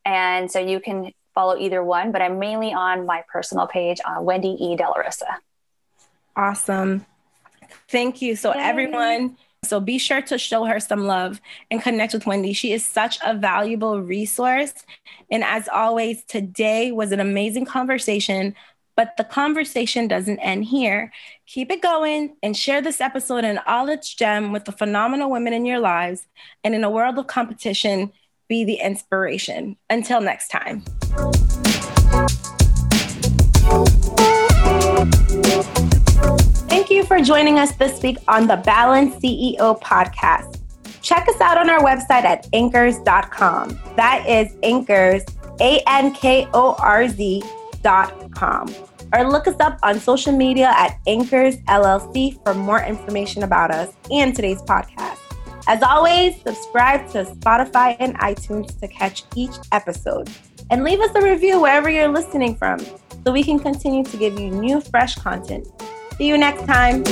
And 0.05 0.49
so 0.49 0.61
you 0.61 0.79
can 0.79 1.11
follow 1.35 1.59
either 1.59 1.83
one, 1.83 2.13
but 2.13 2.23
I'm 2.23 2.39
mainly 2.39 2.73
on 2.73 3.07
my 3.07 3.25
personal 3.29 3.67
page, 3.67 3.99
uh, 4.05 4.23
Wendy 4.23 4.51
E. 4.51 4.77
De 4.77 4.85
La 4.85 4.95
Rosa. 4.95 5.27
Awesome. 6.37 7.05
Thank 7.89 8.23
you. 8.23 8.37
So, 8.37 8.55
Yay. 8.55 8.61
everyone, 8.61 9.37
so 9.65 9.81
be 9.81 9.99
sure 9.99 10.23
to 10.23 10.39
show 10.39 10.65
her 10.65 10.81
some 10.81 11.07
love 11.07 11.41
and 11.71 11.83
connect 11.83 12.15
with 12.15 12.27
Wendy. 12.27 12.53
She 12.53 12.73
is 12.73 12.85
such 12.85 13.19
a 13.25 13.35
valuable 13.35 14.01
resource. 14.01 14.73
And 15.31 15.43
as 15.45 15.69
always, 15.69 16.25
today 16.25 16.93
was 16.93 17.13
an 17.13 17.21
amazing 17.21 17.67
conversation, 17.67 18.55
but 18.97 19.17
the 19.17 19.25
conversation 19.25 20.09
doesn't 20.09 20.39
end 20.39 20.65
here. 20.65 21.13
Keep 21.47 21.71
it 21.73 21.83
going 21.83 22.37
and 22.43 22.57
share 22.57 22.81
this 22.81 23.01
episode 23.01 23.45
and 23.45 23.59
all 23.67 23.89
its 23.89 24.15
gem 24.15 24.53
with 24.53 24.65
the 24.65 24.73
phenomenal 24.73 25.31
women 25.31 25.53
in 25.53 25.67
your 25.67 25.81
lives. 25.81 26.27
And 26.65 26.75
in 26.75 26.85
a 26.85 26.91
world 26.91 27.19
of 27.19 27.27
competition, 27.27 28.13
be 28.49 28.65
the 28.65 28.77
inspiration. 28.77 29.77
Until 29.91 30.21
next 30.21 30.49
time. 30.49 30.85
Thank 34.97 36.47
you 36.47 36.53
for 37.07 37.25
joining 37.25 37.59
us 37.59 37.73
this 37.77 38.03
week 38.03 38.19
on 38.29 38.47
the 38.47 38.57
Balance 38.57 39.15
CEO 39.17 39.81
podcast. 39.81 40.61
Check 41.03 41.27
us 41.29 41.41
out 41.41 41.57
on 41.57 41.71
our 41.71 41.81
website 41.81 42.25
at 42.25 42.51
ankorz.com. 42.53 43.81
That 43.97 44.29
is 44.29 44.53
Ankorz, 44.57 45.23
A 45.61 45.83
N 45.87 46.13
K 46.13 46.49
O 46.53 46.75
R 46.79 47.09
Z.com. 47.09 48.75
Or 49.15 49.31
look 49.31 49.47
us 49.47 49.55
up 49.61 49.79
on 49.83 50.01
social 50.01 50.37
media 50.37 50.73
at 50.77 50.99
Ankorz 51.07 51.65
LLC 51.67 52.43
for 52.43 52.55
more 52.55 52.83
information 52.83 53.45
about 53.45 53.71
us 53.71 53.95
and 54.11 54.35
today's 54.35 54.61
podcast. 54.63 55.19
As 55.69 55.83
always, 55.83 56.41
subscribe 56.43 57.09
to 57.13 57.25
Spotify 57.25 57.97
and 58.01 58.19
iTunes 58.19 58.79
to 58.81 58.89
catch 58.89 59.23
each 59.37 59.55
episode. 59.73 60.29
And 60.71 60.83
leave 60.83 61.01
us 61.01 61.15
a 61.15 61.23
review 61.23 61.61
wherever 61.61 61.89
you're 61.89 62.09
listening 62.09 62.57
from 62.57 62.81
so 63.25 63.33
we 63.33 63.45
can 63.45 63.59
continue 63.59 64.05
to 64.05 64.17
give 64.17 64.39
you 64.39 64.51
new, 64.51 64.81
fresh 64.81 65.15
content. 65.15 65.69
See 66.17 66.29
you 66.29 66.39
next 66.39 66.65
time. 66.65 67.05